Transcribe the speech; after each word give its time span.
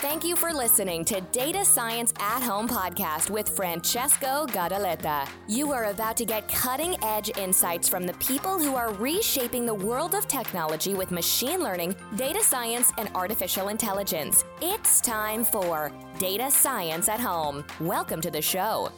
Thank 0.00 0.24
you 0.24 0.34
for 0.34 0.50
listening 0.50 1.04
to 1.04 1.20
Data 1.20 1.62
Science 1.62 2.14
at 2.18 2.42
Home 2.42 2.66
podcast 2.66 3.28
with 3.28 3.50
Francesco 3.50 4.46
Gadaletta. 4.46 5.28
You 5.46 5.72
are 5.72 5.90
about 5.90 6.16
to 6.16 6.24
get 6.24 6.48
cutting 6.48 6.96
edge 7.04 7.30
insights 7.36 7.86
from 7.86 8.06
the 8.06 8.14
people 8.14 8.58
who 8.58 8.76
are 8.76 8.94
reshaping 8.94 9.66
the 9.66 9.74
world 9.74 10.14
of 10.14 10.26
technology 10.26 10.94
with 10.94 11.10
machine 11.10 11.60
learning, 11.60 11.94
data 12.16 12.42
science, 12.42 12.90
and 12.96 13.10
artificial 13.14 13.68
intelligence. 13.68 14.42
It's 14.62 15.02
time 15.02 15.44
for 15.44 15.92
Data 16.18 16.50
Science 16.50 17.10
at 17.10 17.20
Home. 17.20 17.62
Welcome 17.78 18.22
to 18.22 18.30
the 18.30 18.40
show. 18.40 18.90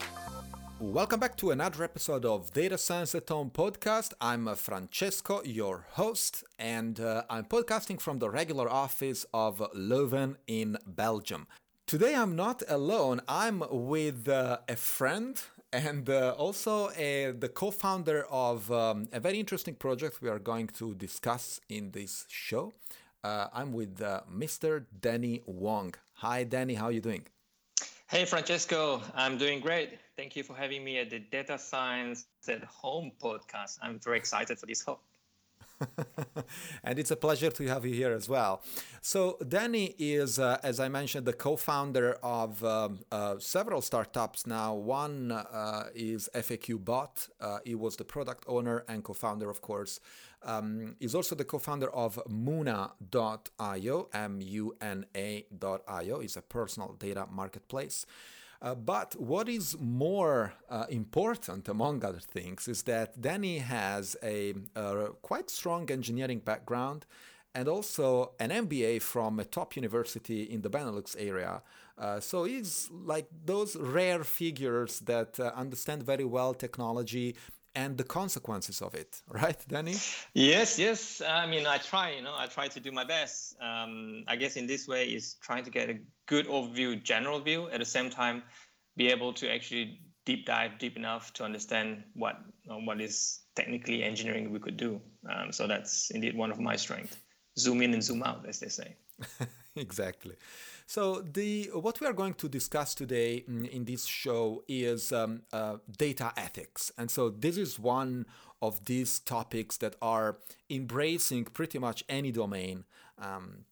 Welcome 0.83 1.21
back 1.21 1.37
to 1.37 1.53
another 1.53 1.85
episode 1.85 2.25
of 2.25 2.53
Data 2.53 2.77
Science 2.77 3.15
at 3.15 3.29
Home 3.29 3.53
podcast. 3.55 4.15
I'm 4.21 4.49
uh, 4.49 4.57
Francesco, 4.57 5.41
your 5.45 5.87
host, 5.93 6.43
and 6.59 6.99
uh, 6.99 7.23
I'm 7.31 7.45
podcasting 7.45 8.01
from 8.01 8.19
the 8.19 8.29
regular 8.29 8.69
office 8.69 9.25
of 9.33 9.63
Leuven 9.77 10.35
in 10.49 10.77
Belgium. 10.85 11.47
Today 11.87 12.17
I'm 12.17 12.35
not 12.35 12.65
alone, 12.69 13.21
I'm 13.29 13.63
with 13.71 14.29
uh, 14.29 14.59
a 14.69 14.75
friend 14.75 15.41
and 15.73 16.11
uh, 16.11 16.35
also 16.37 16.91
a, 16.97 17.31
the 17.31 17.49
co 17.49 17.71
founder 17.71 18.27
of 18.29 18.73
um, 18.73 19.07
a 19.13 19.21
very 19.21 19.39
interesting 19.39 19.77
project 19.77 20.21
we 20.21 20.29
are 20.29 20.41
going 20.41 20.67
to 20.67 20.97
discuss 20.97 21.61
in 21.69 21.93
this 21.93 22.27
show. 22.29 22.73
Uh, 23.23 23.47
I'm 23.55 23.73
with 23.73 24.03
uh, 24.03 24.23
Mr. 24.29 24.87
Danny 25.01 25.43
Wong. 25.47 25.95
Hi, 26.15 26.43
Danny, 26.43 26.75
how 26.75 26.87
are 26.87 26.93
you 26.93 27.01
doing? 27.01 27.27
Hey, 28.13 28.27
Francesco, 28.27 29.01
I'm 29.15 29.39
doing 29.39 29.59
great. 29.59 29.99
Thank 30.19 30.37
you 30.37 30.43
for 30.43 30.55
having 30.55 30.85
me 30.85 30.99
at 30.99 31.09
the 31.09 31.19
Data 31.19 31.59
Science 31.59 32.27
at 32.47 32.63
Home 32.65 33.11
podcast. 33.19 33.79
I'm 33.81 33.99
very 34.01 34.19
excited 34.19 34.59
for 34.59 34.67
this 34.67 34.83
hope. 34.83 35.03
and 36.85 36.99
it's 36.99 37.11
a 37.11 37.17
pleasure 37.17 37.51
to 37.51 37.67
have 37.67 37.85
you 37.85 37.95
here 37.95 38.13
as 38.13 38.29
well. 38.29 38.63
So, 39.01 39.39
Danny 39.47 39.95
is, 39.99 40.39
uh, 40.39 40.59
as 40.63 40.81
I 40.81 40.89
mentioned, 40.89 41.27
the 41.27 41.33
co 41.33 41.57
founder 41.57 42.19
of 42.23 42.63
um, 42.65 43.01
uh, 43.11 43.37
several 43.39 43.81
startups 43.81 44.47
now. 44.47 44.75
One 44.75 45.33
uh, 45.33 45.89
is 45.95 46.29
FAQ 46.35 46.85
Bot, 46.85 47.29
uh, 47.41 47.59
he 47.65 47.75
was 47.75 47.97
the 47.97 48.05
product 48.05 48.45
owner 48.47 48.85
and 48.89 49.03
co 49.03 49.13
founder, 49.13 49.51
of 49.51 49.61
course. 49.61 50.01
Um, 50.45 50.97
he's 50.99 51.15
also 51.15 51.35
the 51.35 51.45
co 51.45 51.59
founder 51.59 51.91
of 51.91 52.19
Muna.io, 52.29 54.09
M 54.13 54.41
U 54.41 54.77
N 54.81 55.07
A.io, 55.15 56.21
is 56.21 56.37
a 56.37 56.43
personal 56.43 56.97
data 56.99 57.27
marketplace. 57.31 58.07
Uh, 58.63 58.77
but 58.77 59.21
what 59.21 59.49
is 59.49 59.77
more 59.81 60.55
uh, 60.71 60.87
important, 60.89 61.69
among 61.69 62.05
other 62.05 62.21
things, 62.21 62.69
is 62.69 62.85
that 62.85 63.21
Danny 63.21 63.59
has 63.59 64.17
a, 64.23 64.55
a, 64.77 65.09
quite 65.21 65.51
strong 65.51 65.91
engineering 65.91 66.39
background 66.39 67.05
and 67.57 67.67
also 67.67 68.33
an 68.39 68.51
MBA 68.51 69.03
from 69.03 69.41
a 69.41 69.45
top 69.45 69.75
university 69.75 70.45
in 70.45 70.63
the 70.63 70.71
Benelux 70.71 71.17
area. 71.19 71.61
Uh, 71.99 72.21
so 72.21 72.45
he's 72.45 72.89
like 72.93 73.27
those 73.45 73.75
rare 73.77 74.23
figures 74.23 75.01
that 75.01 75.41
uh, 75.41 75.51
understand 75.57 76.05
very 76.05 76.25
well 76.25 76.55
technology 76.55 77.35
and 77.75 77.97
the 77.97 78.05
consequences 78.05 78.83
of 78.83 78.95
it, 78.95 79.23
right, 79.29 79.59
Danny? 79.69 79.97
Yes, 80.35 80.79
yes. 80.79 81.23
I 81.27 81.47
mean, 81.47 81.67
I 81.67 81.79
try, 81.79 82.13
you 82.13 82.23
know, 82.23 82.35
I 82.37 82.47
try 82.47 82.69
to 82.69 82.81
do 82.81 82.93
my 82.93 83.05
best. 83.05 83.57
Um, 83.61 84.25
I 84.29 84.37
guess 84.37 84.57
in 84.57 84.67
this 84.67 84.87
way 84.87 85.07
is 85.07 85.37
trying 85.41 85.65
to 85.65 85.71
get 85.71 85.91
a 85.91 85.99
good 86.27 86.47
overview, 86.47 87.03
general 87.03 87.41
view, 87.41 87.69
at 87.71 87.79
the 87.79 87.85
same 87.85 88.11
time, 88.11 88.43
be 88.97 89.09
able 89.09 89.33
to 89.35 89.51
actually 89.51 90.01
deep 90.25 90.47
dive 90.47 90.79
deep 90.79 90.97
enough 90.97 91.33
to 91.33 91.43
understand 91.43 92.05
what 92.15 92.37
what 92.65 93.01
is 93.01 93.41
technically 93.57 94.03
engineering 94.03 94.53
we 94.53 94.59
could 94.59 94.77
do. 94.77 95.01
Um, 95.31 95.53
so 95.53 95.67
that's 95.67 96.11
indeed 96.11 96.37
one 96.37 96.51
of 96.51 96.61
my 96.61 96.77
strengths. 96.77 97.17
Zoom 97.59 97.83
in 97.83 97.93
and 97.93 98.03
zoom 98.03 98.23
out, 98.23 98.47
as 98.49 98.61
they 98.61 98.69
say. 98.69 98.97
exactly. 99.77 100.37
So 100.87 101.21
the 101.21 101.71
what 101.73 102.01
we 102.01 102.07
are 102.07 102.13
going 102.13 102.35
to 102.35 102.49
discuss 102.49 102.95
today 102.95 103.45
in 103.47 103.85
this 103.85 104.05
show 104.05 104.63
is 104.69 105.13
um, 105.13 105.43
uh, 105.53 105.77
data 105.97 106.33
ethics, 106.37 106.93
and 106.99 107.11
so 107.11 107.31
this 107.31 107.57
is 107.57 107.79
one 107.79 108.27
of 108.61 108.85
these 108.85 109.19
topics 109.21 109.77
that 109.79 109.97
are 110.03 110.39
embracing 110.71 111.45
pretty 111.45 111.79
much 111.79 112.05
any 112.09 112.31
domain. 112.31 112.85
Um, 113.19 113.65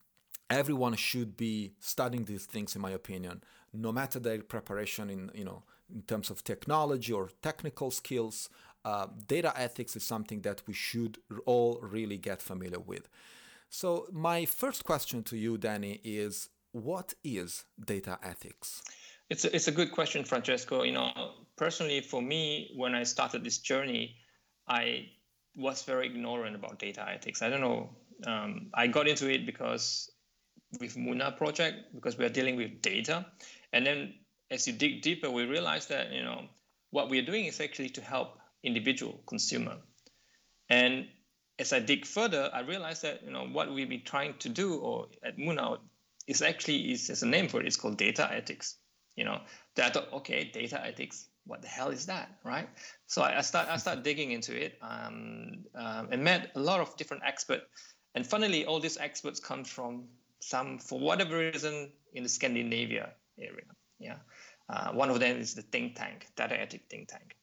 everyone 0.49 0.97
should 0.97 1.37
be 1.37 1.75
studying 1.79 2.25
these 2.25 2.47
things, 2.47 2.75
in 2.75 2.83
my 2.83 2.91
opinion, 2.91 3.43
no 3.73 3.93
matter 3.93 4.19
their 4.19 4.43
preparation 4.43 5.11
in 5.11 5.31
you 5.35 5.45
know 5.45 5.63
in 5.95 6.03
terms 6.03 6.31
of 6.31 6.45
technology 6.45 7.13
or 7.13 7.31
technical 7.43 7.91
skills. 7.91 8.49
Uh, 8.83 9.09
data 9.27 9.53
ethics 9.57 9.95
is 9.95 10.03
something 10.03 10.41
that 10.41 10.63
we 10.67 10.73
should 10.73 11.19
all 11.45 11.79
really 11.83 12.17
get 12.17 12.41
familiar 12.41 12.81
with. 12.81 13.11
So 13.69 14.07
my 14.11 14.47
first 14.47 14.85
question 14.85 15.23
to 15.25 15.37
you, 15.37 15.59
Danny, 15.59 16.01
is 16.03 16.49
what 16.73 17.15
is 17.25 17.65
data 17.85 18.19
ethics? 18.23 18.83
It's 19.29 19.45
a, 19.45 19.55
it's 19.55 19.69
a 19.69 19.73
good 19.73 19.93
question, 19.93 20.25
Francesco. 20.25 20.83
You 20.83 20.93
know, 20.93 21.13
personally, 21.57 22.01
for 22.01 22.21
me, 22.21 22.73
when 22.77 22.95
I 22.95 23.05
started 23.05 23.45
this 23.45 23.59
journey, 23.59 24.17
I 24.69 25.11
was 25.57 25.83
very 25.83 26.07
ignorant 26.07 26.57
about 26.57 26.79
data 26.79 27.07
ethics. 27.09 27.43
I 27.43 27.49
don't 27.49 27.61
know. 27.61 27.91
Um, 28.27 28.71
I 28.75 28.87
got 28.87 29.09
into 29.09 29.31
it 29.31 29.47
because 29.47 30.11
with 30.79 30.97
Muna 30.97 31.37
project 31.37 31.95
because 31.95 32.17
we 32.17 32.25
are 32.25 32.29
dealing 32.31 32.57
with 32.57 32.83
data, 32.83 33.27
and 33.73 33.87
then 33.87 34.15
as 34.51 34.67
you 34.67 34.73
dig 34.73 35.03
deeper, 35.03 35.31
we 35.31 35.45
realize 35.45 35.87
that 35.87 36.13
you 36.13 36.23
know 36.23 36.47
what 36.91 37.09
we 37.09 37.19
are 37.19 37.25
doing 37.25 37.47
is 37.47 37.61
actually 37.61 37.89
to 37.91 38.01
help 38.01 38.39
individual 38.63 39.23
consumer, 39.27 39.77
and 40.69 41.07
as 41.59 41.73
I 41.73 41.81
dig 41.81 42.07
further, 42.07 42.51
I 42.53 42.61
realized 42.61 43.03
that 43.03 43.23
you 43.25 43.31
know 43.31 43.47
what 43.47 43.73
we've 43.73 43.89
been 43.89 44.05
trying 44.05 44.35
to 44.39 44.49
do, 44.49 44.77
or 44.77 45.09
at 45.25 45.39
Muna, 45.39 45.79
is 46.27 46.43
actually 46.43 46.93
is 46.93 47.07
there's 47.07 47.23
a 47.23 47.27
name 47.27 47.49
for 47.49 47.61
it. 47.61 47.67
It's 47.67 47.77
called 47.77 47.97
data 47.97 48.29
ethics. 48.33 48.77
You 49.17 49.25
know, 49.25 49.41
that 49.75 49.87
I 49.87 49.91
thought, 49.91 50.13
okay, 50.13 50.51
data 50.53 50.85
ethics. 50.85 51.27
What 51.47 51.63
the 51.63 51.69
hell 51.69 51.89
is 51.89 52.07
that, 52.07 52.39
right? 52.45 52.69
So 53.07 53.23
I, 53.23 53.39
I 53.39 53.41
start 53.41 53.69
I 53.69 53.77
start 53.77 54.03
digging 54.09 54.31
into 54.31 54.55
it 54.55 54.79
um, 54.83 55.65
um, 55.75 56.09
and 56.11 56.23
met 56.23 56.53
a 56.55 56.61
lot 56.61 56.81
of 56.81 56.97
different 56.97 57.23
experts. 57.27 57.65
And 58.15 58.27
funnily, 58.27 58.67
all 58.67 58.81
these 58.81 58.99
experts 58.99 59.41
come 59.41 59.65
from 59.65 60.05
some, 60.41 60.79
for 60.79 60.99
whatever 60.99 61.39
reason, 61.39 61.93
in 62.13 62.23
the 62.23 62.29
Scandinavia 62.29 63.11
area. 63.39 63.65
Yeah, 63.99 64.17
uh, 64.69 64.93
one 64.93 65.11
of 65.11 65.21
them 65.21 65.37
is 65.37 65.55
the 65.55 65.63
think 65.63 65.97
tank, 65.97 66.27
data 66.37 66.59
ethics 66.61 66.85
think 66.91 67.09
tank. 67.09 67.37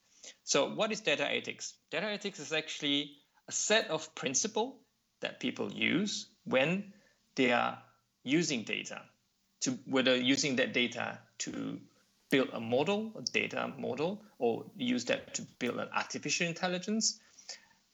So, 0.44 0.74
what 0.74 0.92
is 0.92 1.02
data 1.02 1.32
ethics? 1.32 1.74
Data 1.92 2.08
ethics 2.08 2.40
is 2.40 2.52
actually 2.52 3.18
a 3.48 3.52
set 3.52 3.90
of 3.90 4.14
principle 4.16 4.80
that 5.22 5.40
people 5.40 5.72
use 5.72 6.30
when 6.44 6.94
they 7.36 7.52
are 7.52 7.78
using 8.28 8.64
data 8.64 9.02
to 9.62 9.72
whether 9.86 10.16
using 10.16 10.56
that 10.58 10.74
data 10.74 11.20
to 11.40 11.80
build 12.30 12.50
a 12.54 12.60
model, 12.60 13.12
a 13.18 13.22
data 13.22 13.72
model, 13.78 14.22
or 14.40 14.66
use 14.76 15.06
that 15.06 15.34
to 15.34 15.42
build 15.60 15.80
an 15.80 15.88
artificial 15.96 16.48
intelligence, 16.48 17.20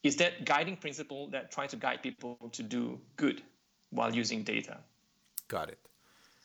is 0.01 0.15
that 0.17 0.45
guiding 0.45 0.75
principle 0.75 1.29
that 1.29 1.51
try 1.51 1.67
to 1.67 1.75
guide 1.75 2.01
people 2.01 2.37
to 2.51 2.63
do 2.63 2.99
good 3.15 3.41
while 3.91 4.13
using 4.13 4.43
data. 4.43 4.77
Got 5.47 5.69
it. 5.69 5.79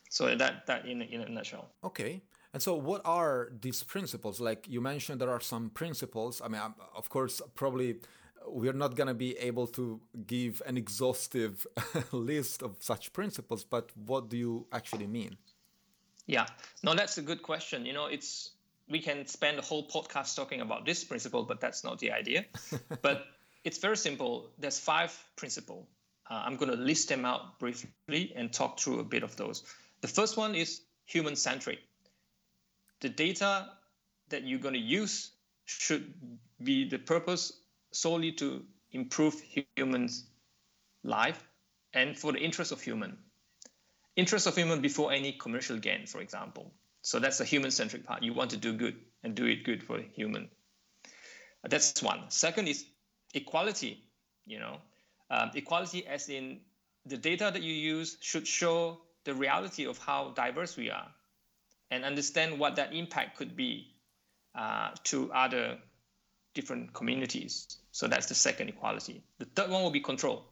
So 0.09 0.35
that 0.35 0.65
that 0.67 0.85
in 0.85 1.01
in 1.01 1.21
a 1.21 1.29
nutshell. 1.29 1.69
Okay. 1.83 2.21
And 2.51 2.63
so, 2.63 2.73
what 2.73 3.01
are 3.05 3.51
these 3.61 3.83
principles? 3.83 4.39
Like 4.39 4.67
you 4.67 4.81
mentioned, 4.81 5.21
there 5.21 5.29
are 5.29 5.39
some 5.39 5.69
principles. 5.69 6.41
I 6.43 6.47
mean, 6.47 6.61
of 6.95 7.09
course, 7.09 7.41
probably 7.53 7.99
we're 8.47 8.73
not 8.73 8.95
going 8.95 9.07
to 9.07 9.13
be 9.13 9.37
able 9.37 9.67
to 9.67 9.99
give 10.25 10.61
an 10.65 10.77
exhaustive 10.77 11.65
list 12.11 12.63
of 12.63 12.77
such 12.79 13.13
principles, 13.13 13.63
but 13.63 13.91
what 13.95 14.29
do 14.29 14.37
you 14.37 14.67
actually 14.71 15.07
mean? 15.07 15.37
Yeah, 16.25 16.45
no, 16.83 16.93
that's 16.93 17.17
a 17.17 17.21
good 17.21 17.41
question. 17.41 17.85
You 17.85 17.93
know, 17.93 18.05
it's 18.05 18.51
we 18.89 18.99
can 18.99 19.25
spend 19.27 19.59
a 19.59 19.61
whole 19.61 19.87
podcast 19.87 20.35
talking 20.35 20.61
about 20.61 20.85
this 20.85 21.03
principle, 21.03 21.43
but 21.43 21.59
that's 21.59 21.83
not 21.83 21.99
the 21.99 22.11
idea. 22.11 22.45
but 23.01 23.25
it's 23.63 23.77
very 23.77 23.97
simple. 23.97 24.49
There's 24.57 24.79
five 24.79 25.15
principles. 25.35 25.85
Uh, 26.29 26.43
I'm 26.45 26.57
going 26.57 26.71
to 26.71 26.77
list 26.77 27.09
them 27.09 27.25
out 27.25 27.59
briefly 27.59 28.33
and 28.35 28.51
talk 28.53 28.79
through 28.79 28.99
a 28.99 29.03
bit 29.03 29.23
of 29.23 29.35
those. 29.35 29.63
The 30.01 30.07
first 30.07 30.37
one 30.37 30.55
is 30.55 30.81
human 31.05 31.35
centric. 31.35 31.79
The 33.01 33.09
data 33.09 33.69
that 34.29 34.43
you're 34.43 34.59
going 34.59 34.75
to 34.75 34.79
use 34.79 35.31
should 35.65 36.13
be 36.63 36.87
the 36.87 36.99
purpose 36.99 37.53
solely 37.91 38.31
to 38.33 38.63
improve 38.91 39.41
humans' 39.75 40.25
life 41.03 41.41
and 41.93 42.17
for 42.17 42.31
the 42.31 42.39
interest 42.39 42.71
of 42.71 42.81
human. 42.81 43.17
Interest 44.15 44.47
of 44.47 44.55
human 44.55 44.81
before 44.81 45.11
any 45.11 45.31
commercial 45.31 45.77
gain, 45.77 46.05
for 46.05 46.21
example. 46.21 46.71
So 47.01 47.19
that's 47.19 47.37
the 47.37 47.45
human-centric 47.45 48.05
part. 48.05 48.23
You 48.23 48.33
want 48.33 48.51
to 48.51 48.57
do 48.57 48.73
good 48.73 48.95
and 49.23 49.35
do 49.35 49.45
it 49.45 49.63
good 49.63 49.83
for 49.83 49.99
human. 49.99 50.49
That's 51.67 52.01
one. 52.03 52.29
Second 52.29 52.67
is 52.67 52.85
equality. 53.33 54.03
You 54.45 54.59
know, 54.59 54.77
um, 55.29 55.51
equality 55.53 56.05
as 56.07 56.29
in 56.29 56.59
the 57.05 57.17
data 57.17 57.49
that 57.53 57.61
you 57.61 57.73
use 57.73 58.17
should 58.21 58.47
show 58.47 58.99
the 59.25 59.33
reality 59.33 59.85
of 59.85 59.97
how 59.97 60.31
diverse 60.35 60.75
we 60.77 60.89
are, 60.89 61.07
and 61.91 62.03
understand 62.03 62.59
what 62.59 62.75
that 62.77 62.93
impact 62.93 63.37
could 63.37 63.55
be 63.55 63.93
uh, 64.55 64.91
to 65.05 65.31
other 65.33 65.77
different 66.53 66.93
communities. 66.93 67.77
So 67.91 68.07
that's 68.07 68.27
the 68.27 68.35
second 68.35 68.69
equality. 68.69 69.23
The 69.39 69.45
third 69.45 69.69
one 69.69 69.83
will 69.83 69.91
be 69.91 69.99
control. 70.01 70.45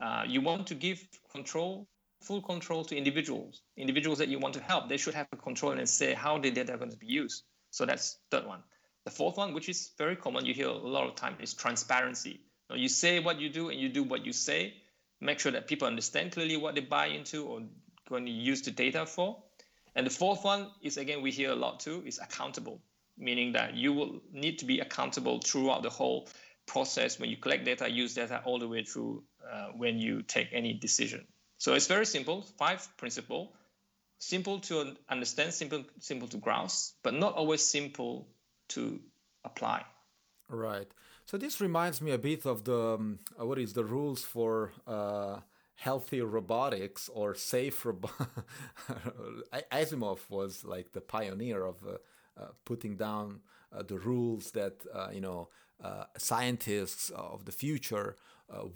Uh, 0.00 0.24
you 0.26 0.40
want 0.40 0.66
to 0.68 0.74
give 0.74 1.06
control 1.32 1.88
full 2.20 2.42
control 2.42 2.84
to 2.84 2.96
individuals. 2.96 3.62
Individuals 3.76 4.18
that 4.18 4.28
you 4.28 4.38
want 4.38 4.54
to 4.54 4.60
help, 4.60 4.88
they 4.88 4.96
should 4.96 5.14
have 5.14 5.28
a 5.32 5.36
control 5.36 5.72
and 5.72 5.88
say 5.88 6.14
how 6.14 6.38
the 6.38 6.50
data 6.50 6.74
are 6.74 6.78
going 6.78 6.90
to 6.90 6.96
be 6.96 7.06
used. 7.06 7.44
So 7.70 7.86
that's 7.86 8.18
third 8.30 8.46
one. 8.46 8.62
The 9.04 9.10
fourth 9.10 9.36
one, 9.36 9.54
which 9.54 9.68
is 9.68 9.90
very 9.98 10.16
common, 10.16 10.44
you 10.44 10.54
hear 10.54 10.68
a 10.68 10.72
lot 10.72 11.06
of 11.06 11.14
time, 11.14 11.36
is 11.40 11.54
transparency. 11.54 12.40
You 12.74 12.88
say 12.88 13.20
what 13.20 13.40
you 13.40 13.48
do 13.48 13.68
and 13.68 13.78
you 13.78 13.88
do 13.88 14.02
what 14.02 14.26
you 14.26 14.32
say. 14.32 14.74
Make 15.20 15.38
sure 15.38 15.52
that 15.52 15.68
people 15.68 15.86
understand 15.86 16.32
clearly 16.32 16.56
what 16.56 16.74
they 16.74 16.80
buy 16.80 17.06
into 17.06 17.46
or 17.46 17.62
going 18.08 18.26
to 18.26 18.32
use 18.32 18.62
the 18.62 18.72
data 18.72 19.06
for. 19.06 19.42
And 19.94 20.04
the 20.04 20.10
fourth 20.10 20.44
one 20.44 20.70
is 20.82 20.96
again 20.96 21.22
we 21.22 21.30
hear 21.30 21.52
a 21.52 21.54
lot 21.54 21.80
too 21.80 22.02
is 22.04 22.18
accountable, 22.18 22.80
meaning 23.18 23.52
that 23.52 23.74
you 23.74 23.92
will 23.92 24.20
need 24.32 24.58
to 24.58 24.64
be 24.64 24.80
accountable 24.80 25.40
throughout 25.40 25.82
the 25.82 25.90
whole 25.90 26.28
process 26.66 27.18
when 27.18 27.30
you 27.30 27.36
collect 27.36 27.64
data, 27.64 27.90
use 27.90 28.14
data 28.14 28.42
all 28.44 28.58
the 28.58 28.68
way 28.68 28.82
through 28.84 29.22
uh, 29.50 29.68
when 29.76 29.98
you 29.98 30.22
take 30.22 30.48
any 30.52 30.72
decision. 30.72 31.24
So 31.58 31.74
it's 31.74 31.86
very 31.86 32.06
simple, 32.06 32.42
five 32.58 32.86
principle, 32.96 33.54
simple 34.18 34.60
to 34.60 34.96
understand, 35.08 35.54
simple 35.54 35.84
simple 36.00 36.28
to 36.28 36.36
grasp, 36.36 36.96
but 37.02 37.14
not 37.14 37.34
always 37.34 37.62
simple 37.62 38.28
to 38.68 39.00
apply. 39.44 39.84
Right. 40.48 40.88
So 41.24 41.36
this 41.36 41.60
reminds 41.60 42.00
me 42.00 42.12
a 42.12 42.18
bit 42.18 42.46
of 42.46 42.64
the 42.64 42.94
um, 42.94 43.18
uh, 43.40 43.46
what 43.46 43.58
is 43.58 43.72
the 43.72 43.84
rules 43.84 44.22
for 44.22 44.72
uh, 44.86 45.40
healthy 45.74 46.20
robotics 46.20 47.08
or 47.08 47.34
safe 47.34 47.84
robotics. 47.84 48.26
Asimov 49.72 50.18
was 50.28 50.64
like 50.64 50.92
the 50.92 51.00
pioneer 51.00 51.64
of 51.64 51.76
uh, 51.86 51.98
putting 52.64 52.96
down 52.96 53.40
uh, 53.72 53.82
the 53.82 53.98
rules 53.98 54.52
that 54.52 54.84
uh, 54.92 55.08
you 55.12 55.20
know 55.20 55.48
scientists 56.16 57.10
of 57.10 57.44
the 57.44 57.52
future 57.52 58.16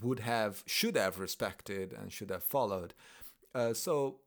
would 0.03 0.21
have 0.21 0.63
should 0.67 0.97
have 0.97 1.19
respected 1.19 1.93
and 1.93 2.13
should 2.13 2.31
have 2.31 2.45
followed. 2.45 2.93
so 3.73 4.21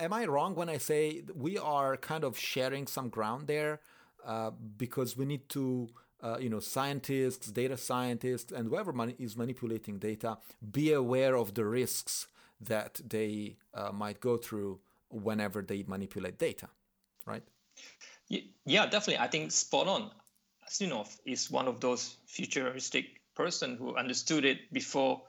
am 0.00 0.12
I 0.12 0.26
wrong 0.26 0.54
when 0.54 0.68
I 0.68 0.78
say 0.78 1.22
we 1.34 1.58
are 1.58 1.96
kind 1.96 2.24
of 2.24 2.38
sharing 2.38 2.86
some 2.86 3.08
ground 3.08 3.46
there 3.46 3.80
uh, 4.24 4.50
because 4.50 5.16
we 5.16 5.24
need 5.24 5.48
to, 5.50 5.88
uh, 6.22 6.38
you 6.40 6.48
know, 6.48 6.60
scientists, 6.60 7.46
data 7.50 7.76
scientists, 7.76 8.52
and 8.52 8.68
whoever 8.68 8.92
man- 8.92 9.14
is 9.18 9.36
manipulating 9.36 9.98
data 9.98 10.38
be 10.72 10.92
aware 10.92 11.36
of 11.36 11.54
the 11.54 11.64
risks 11.64 12.26
that 12.60 13.00
they 13.08 13.56
uh, 13.74 13.92
might 13.92 14.20
go 14.20 14.36
through 14.36 14.80
whenever 15.10 15.62
they 15.62 15.84
manipulate 15.86 16.38
data, 16.38 16.68
right? 17.24 17.44
Yeah, 18.28 18.86
definitely. 18.86 19.18
I 19.18 19.28
think 19.28 19.52
spot 19.52 19.88
on. 19.88 20.10
Asimov 20.68 21.16
is 21.24 21.50
one 21.50 21.66
of 21.66 21.80
those 21.80 22.16
futuristic 22.26 23.22
person 23.34 23.76
who 23.76 23.96
understood 23.96 24.44
it 24.44 24.70
before 24.72 25.22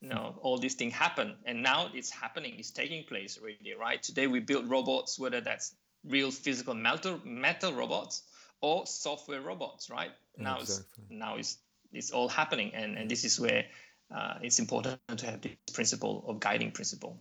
you 0.00 0.08
know 0.08 0.34
all 0.40 0.58
these 0.58 0.74
things 0.74 0.94
happen 0.94 1.36
and 1.44 1.62
now 1.62 1.90
it's 1.94 2.10
happening. 2.10 2.54
It's 2.58 2.70
taking 2.70 3.04
place 3.04 3.38
already 3.38 3.74
right? 3.78 4.02
Today 4.02 4.26
we 4.26 4.40
build 4.40 4.68
robots 4.68 5.18
whether 5.18 5.40
that's 5.40 5.74
real 6.04 6.30
physical 6.30 6.74
metal 6.74 7.20
metal 7.24 7.72
robots 7.72 8.22
or 8.60 8.86
software 8.86 9.42
robots 9.42 9.90
right? 9.90 10.10
Now 10.36 10.60
exactly. 10.60 11.04
it's 11.08 11.10
now 11.10 11.36
it's 11.36 11.58
it's 11.92 12.10
all 12.10 12.28
happening. 12.28 12.72
And 12.74 12.98
and 12.98 13.08
this 13.10 13.24
is 13.24 13.38
where 13.38 13.66
uh, 14.12 14.34
it's 14.42 14.58
important 14.58 14.98
to 15.16 15.26
have 15.26 15.40
this 15.40 15.52
principle 15.72 16.24
of 16.26 16.40
guiding 16.40 16.72
principle. 16.72 17.16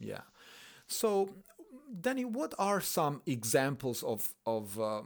Yeah. 0.00 0.22
So 0.88 1.30
danny 2.00 2.24
what 2.24 2.54
are 2.58 2.80
some 2.80 3.22
examples 3.26 4.02
of 4.02 4.34
of 4.46 4.78
uh, 4.80 5.02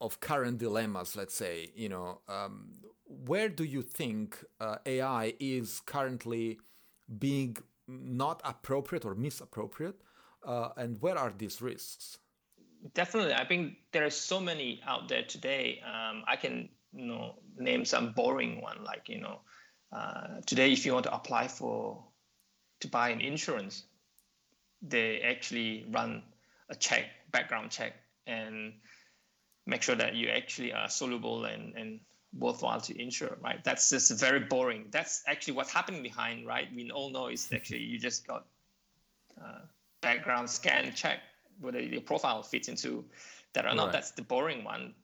of 0.00 0.20
current 0.20 0.58
dilemmas 0.58 1.16
let's 1.16 1.34
say 1.34 1.70
you 1.74 1.88
know 1.88 2.20
um, 2.28 2.68
where 3.06 3.48
do 3.48 3.64
you 3.64 3.82
think 3.82 4.44
uh, 4.60 4.76
AI 4.84 5.34
is 5.38 5.80
currently 5.86 6.58
being 7.18 7.56
not 7.86 8.40
appropriate 8.44 9.04
or 9.04 9.14
misappropriate, 9.14 10.00
uh, 10.44 10.70
and 10.76 11.00
where 11.00 11.16
are 11.16 11.32
these 11.36 11.62
risks? 11.62 12.18
Definitely, 12.94 13.34
I 13.34 13.44
think 13.44 13.76
there 13.92 14.04
are 14.04 14.10
so 14.10 14.40
many 14.40 14.80
out 14.86 15.08
there 15.08 15.22
today. 15.22 15.80
Um, 15.84 16.24
I 16.26 16.36
can 16.36 16.68
you 16.92 17.06
know 17.06 17.34
name 17.56 17.84
some 17.84 18.12
boring 18.12 18.60
one 18.60 18.82
like 18.84 19.08
you 19.08 19.20
know 19.20 19.40
uh, 19.92 20.40
today 20.46 20.72
if 20.72 20.84
you 20.86 20.92
want 20.92 21.04
to 21.04 21.14
apply 21.14 21.48
for 21.48 22.04
to 22.80 22.88
buy 22.88 23.10
an 23.10 23.20
insurance, 23.20 23.84
they 24.82 25.20
actually 25.20 25.86
run 25.90 26.22
a 26.68 26.74
check 26.74 27.04
background 27.30 27.70
check 27.70 27.94
and 28.26 28.74
make 29.66 29.82
sure 29.82 29.94
that 29.94 30.14
you 30.14 30.28
actually 30.28 30.72
are 30.72 30.88
soluble 30.88 31.44
and, 31.44 31.74
and 31.74 32.00
worthwhile 32.38 32.80
to 32.80 33.00
insure, 33.00 33.36
right? 33.42 33.62
That's 33.64 33.90
just 33.90 34.18
very 34.20 34.40
boring. 34.40 34.86
That's 34.90 35.22
actually 35.26 35.54
what's 35.54 35.72
happening 35.72 36.02
behind, 36.02 36.46
right? 36.46 36.68
We 36.74 36.90
all 36.90 37.10
know 37.10 37.28
is 37.28 37.48
actually 37.52 37.80
you 37.80 37.98
just 37.98 38.26
got 38.26 38.46
uh, 39.40 39.60
background 40.00 40.50
scan 40.50 40.92
check 40.94 41.20
whether 41.60 41.80
your 41.80 42.02
profile 42.02 42.42
fits 42.42 42.68
into 42.68 43.04
that 43.54 43.66
or 43.66 43.74
not. 43.74 43.84
Right. 43.84 43.92
That's 43.92 44.10
the 44.12 44.22
boring 44.22 44.64
one. 44.64 44.94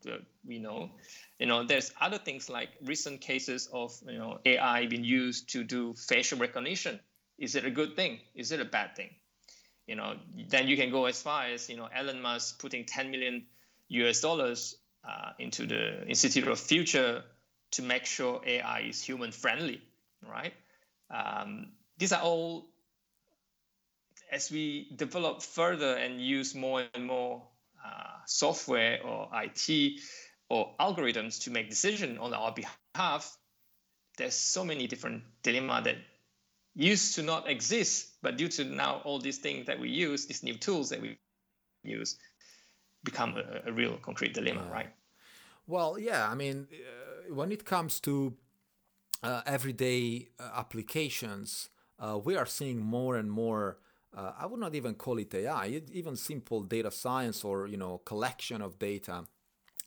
we 0.47 0.59
know. 0.59 0.91
You 1.39 1.47
know, 1.47 1.65
there's 1.65 1.93
other 2.01 2.19
things 2.19 2.51
like 2.51 2.69
recent 2.85 3.21
cases 3.21 3.69
of 3.73 3.99
you 4.07 4.19
know 4.19 4.39
AI 4.45 4.87
being 4.87 5.05
used 5.05 5.51
to 5.51 5.65
do 5.65 5.95
facial 5.95 6.39
recognition. 6.39 7.01
Is 7.39 7.55
it 7.55 7.65
a 7.65 7.71
good 7.71 7.97
thing? 7.97 8.21
Is 8.35 8.53
it 8.53 8.61
a 8.61 8.65
bad 8.65 8.95
thing? 8.95 9.11
You 9.87 9.97
know, 9.97 10.15
then 10.49 10.69
you 10.69 10.77
can 10.77 10.91
go 10.91 11.07
as 11.07 11.21
far 11.21 11.47
as 11.47 11.69
you 11.69 11.77
know 11.77 11.89
Elon 11.95 12.23
Musk 12.23 12.61
putting 12.61 12.85
10 12.85 13.11
million 13.11 13.47
US 13.89 14.21
dollars 14.21 14.77
uh, 15.09 15.33
into 15.39 15.67
the 15.67 16.07
Institute 16.07 16.47
of 16.47 16.59
Future 16.59 17.23
to 17.73 17.83
make 17.83 18.07
sure 18.07 18.41
AI 18.47 18.81
is 18.89 19.03
human 19.03 19.33
friendly, 19.33 19.81
right? 20.29 20.53
Um, 21.11 21.73
these 21.99 22.13
are 22.13 22.23
all, 22.23 22.67
as 24.31 24.51
we 24.51 24.89
develop 24.97 25.43
further 25.43 25.95
and 25.97 26.21
use 26.21 26.55
more 26.55 26.85
and 26.95 27.07
more 27.07 27.43
uh, 27.85 28.19
software 28.27 29.01
or 29.05 29.29
IT 29.35 30.01
or 30.49 30.75
algorithms 30.79 31.43
to 31.45 31.51
make 31.51 31.71
decisions 31.71 32.19
on 32.21 32.33
our 32.35 32.55
behalf, 32.55 33.37
there's 34.19 34.35
so 34.35 34.65
many 34.65 34.87
different 34.87 35.23
dilemma 35.43 35.81
that 35.85 35.97
used 36.75 37.15
to 37.17 37.23
not 37.23 37.49
exist, 37.49 38.09
but 38.23 38.37
due 38.37 38.49
to 38.49 38.65
now 38.65 39.03
all 39.05 39.19
these 39.19 39.39
things 39.39 39.67
that 39.67 39.79
we 39.79 39.91
use, 39.91 40.27
these 40.27 40.43
new 40.43 40.55
tools 40.55 40.89
that 40.91 41.01
we 41.01 41.19
use, 41.85 42.17
become 43.05 43.37
a, 43.37 43.69
a 43.69 43.73
real 43.73 43.97
concrete 43.99 44.35
dilemma, 44.35 44.67
right? 44.73 44.89
Well, 45.67 45.99
yeah. 45.99 46.29
I 46.29 46.35
mean, 46.35 46.67
uh, 46.73 47.35
when 47.35 47.53
it 47.53 47.65
comes 47.65 48.01
to 48.01 48.35
uh, 49.23 49.43
everyday 49.47 50.29
uh, 50.39 50.51
applications, 50.57 51.69
uh, 51.99 52.19
we 52.19 52.37
are 52.37 52.47
seeing 52.47 52.81
more 52.81 53.17
and 53.17 53.31
more. 53.31 53.79
Uh, 54.15 54.33
I 54.39 54.47
would 54.47 54.61
not 54.61 54.75
even 54.75 54.95
call 54.95 55.19
it 55.19 55.35
AI, 55.35 55.83
even 55.93 56.17
simple 56.17 56.63
data 56.63 56.91
science 56.91 57.45
or 57.45 57.67
you 57.67 57.77
know 57.77 57.99
collection 57.99 58.61
of 58.61 58.79
data. 58.79 59.25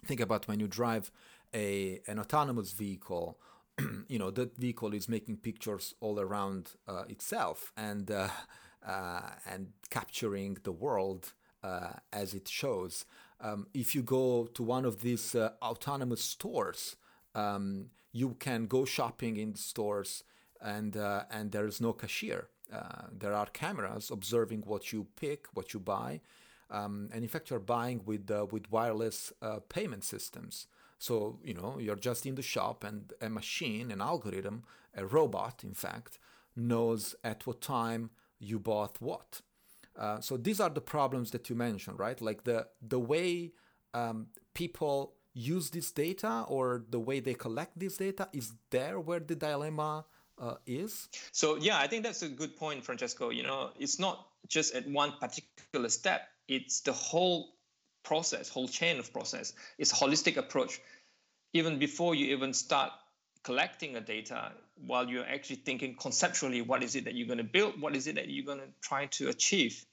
Think 0.06 0.20
about 0.20 0.48
when 0.48 0.60
you 0.60 0.68
drive 0.68 1.12
a 1.54 2.01
an 2.08 2.20
autonomous 2.20 2.72
vehicle. 2.72 3.39
you 4.08 4.20
know 4.20 4.32
that 4.32 4.58
vehicle 4.58 4.94
is 4.94 5.10
making 5.10 5.38
pictures 5.38 5.94
all 6.00 6.20
around 6.20 6.72
uh, 6.88 7.03
itself 7.10 7.72
and 7.75 8.12
and 8.86 9.67
capturing 9.89 10.58
the 10.63 10.72
world 10.72 11.34
uh, 11.65 11.94
as 12.13 12.34
it 12.34 12.48
shows. 12.48 13.05
Um, 13.41 13.67
if 13.74 13.96
you 13.96 14.03
go 14.03 14.46
to 14.53 14.63
one 14.63 14.86
of 14.86 15.01
these 15.01 15.36
uh, 15.36 15.51
autonomous 15.62 16.22
stores, 16.22 16.96
um, 17.34 17.88
you 18.12 18.36
can 18.39 18.67
go 18.67 18.86
shopping 18.86 19.38
in 19.38 19.55
stores 19.55 20.24
and 20.62 20.96
uh, 20.96 21.24
and 21.29 21.51
there 21.51 21.67
is 21.67 21.82
no 21.82 21.94
cashier. 21.94 22.48
Uh, 22.74 23.08
there 23.12 23.34
are 23.34 23.46
cameras 23.48 24.10
observing 24.10 24.63
what 24.65 24.91
you 24.91 25.08
pick, 25.15 25.48
what 25.53 25.74
you 25.74 25.79
buy, 25.79 26.22
um, 26.72 27.10
and 27.13 27.24
in 27.24 27.29
fact 27.29 27.50
you're 27.50 27.60
buying 27.60 28.01
with 28.05 28.29
uh, 28.32 28.46
with 28.51 28.72
wireless 28.72 29.34
uh, 29.41 29.60
payment 29.70 30.03
systems. 30.03 30.67
So 30.98 31.40
you 31.44 31.54
know 31.54 31.78
you're 31.80 31.96
just 31.96 32.25
in 32.25 32.36
the 32.36 32.42
shop 32.42 32.84
and 32.84 33.14
a 33.22 33.30
machine, 33.30 33.92
an 33.92 34.02
algorithm, 34.02 34.64
a 34.96 35.06
robot, 35.06 35.64
in 35.64 35.74
fact, 35.74 36.20
knows 36.56 37.16
at 37.24 37.46
what 37.46 37.62
time 37.62 38.12
you 38.40 38.60
bought 38.60 39.02
what. 39.02 39.42
Uh, 39.98 40.20
so 40.20 40.36
these 40.36 40.60
are 40.60 40.70
the 40.70 40.82
problems 40.82 41.32
that 41.32 41.50
you 41.50 41.56
mentioned, 41.56 42.00
right? 42.00 42.20
Like 42.22 42.44
the 42.44 42.68
the 42.82 43.00
way 43.00 43.54
um, 43.94 44.28
people 44.54 45.14
use 45.34 45.70
this 45.70 45.92
data 45.92 46.46
or 46.48 46.84
the 46.90 47.00
way 47.00 47.20
they 47.20 47.34
collect 47.34 47.78
this 47.78 47.98
data 47.98 48.30
is 48.34 48.54
there 48.72 49.00
where 49.00 49.20
the 49.20 49.36
dilemma 49.36 50.06
uh, 50.40 50.56
is. 50.66 51.10
So 51.32 51.58
yeah, 51.58 51.78
I 51.78 51.88
think 51.88 52.04
that's 52.04 52.22
a 52.22 52.30
good 52.30 52.56
point, 52.56 52.84
Francesco. 52.84 53.30
You 53.30 53.44
know, 53.44 53.72
it's 53.80 54.00
not 54.00 54.28
just 54.48 54.75
at 54.75 54.88
one 54.88 55.14
particular 55.20 55.90
step; 55.90 56.28
it's 56.48 56.82
the 56.82 56.94
whole 56.94 57.56
process, 58.05 58.47
whole 58.50 58.67
chain 58.67 59.00
of 59.00 59.12
process. 59.12 59.53
It's 59.77 59.91
a 59.91 59.95
holistic 59.95 60.38
approach. 60.38 60.79
Even 61.53 61.79
before 61.79 62.15
you 62.15 62.35
even 62.35 62.53
start 62.53 62.91
collecting 63.43 63.93
the 63.93 64.01
data 64.01 64.51
while 64.88 65.07
you're 65.09 65.27
actually 65.27 65.57
thinking 65.57 65.95
conceptually 65.95 66.62
what 66.62 66.83
is 66.83 66.95
it 66.95 67.05
that 67.05 67.13
you're 67.13 67.27
going 67.27 67.38
to 67.38 67.43
build 67.43 67.79
what 67.79 67.95
is 67.95 68.07
it 68.07 68.15
that 68.15 68.27
you're 68.27 68.43
going 68.43 68.57
to 68.57 68.67
try 68.81 69.05
to 69.05 69.29
achieve 69.29 69.85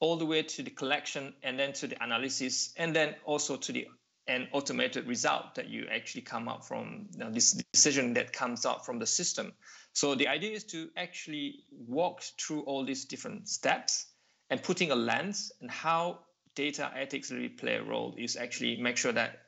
all 0.00 0.16
the 0.16 0.24
way 0.24 0.42
to 0.42 0.62
the 0.62 0.70
collection 0.70 1.34
and 1.42 1.58
then 1.58 1.72
to 1.72 1.86
the 1.86 2.02
analysis 2.02 2.72
and 2.78 2.96
then 2.96 3.14
also 3.26 3.56
to 3.56 3.72
the 3.72 3.86
an 4.26 4.48
automated 4.52 5.06
result 5.06 5.54
that 5.54 5.68
you 5.68 5.86
actually 5.92 6.22
come 6.22 6.48
up 6.48 6.64
from 6.64 7.06
you 7.12 7.18
know, 7.18 7.30
this 7.30 7.52
decision 7.72 8.14
that 8.14 8.32
comes 8.32 8.64
out 8.64 8.86
from 8.86 8.98
the 8.98 9.06
system. 9.06 9.52
So 9.92 10.14
the 10.14 10.28
idea 10.28 10.52
is 10.52 10.64
to 10.64 10.88
actually 10.96 11.64
walk 11.70 12.22
through 12.40 12.62
all 12.62 12.84
these 12.84 13.04
different 13.04 13.48
steps 13.48 14.06
and 14.48 14.62
putting 14.62 14.90
a 14.90 14.94
lens 14.94 15.52
and 15.60 15.70
how 15.70 16.20
data 16.54 16.90
ethics 16.96 17.30
really 17.30 17.48
play 17.48 17.76
a 17.76 17.82
role 17.82 18.14
is 18.16 18.36
actually 18.36 18.76
make 18.76 18.96
sure 18.96 19.12
that 19.12 19.42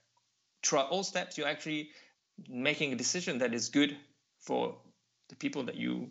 throughout 0.62 0.90
all 0.90 1.04
steps 1.04 1.38
you're 1.38 1.48
actually 1.48 1.90
making 2.48 2.92
a 2.92 2.96
decision 2.96 3.38
that 3.38 3.54
is 3.54 3.68
good 3.68 3.96
for 4.40 4.76
the 5.28 5.36
people 5.36 5.64
that 5.64 5.76
you 5.76 6.10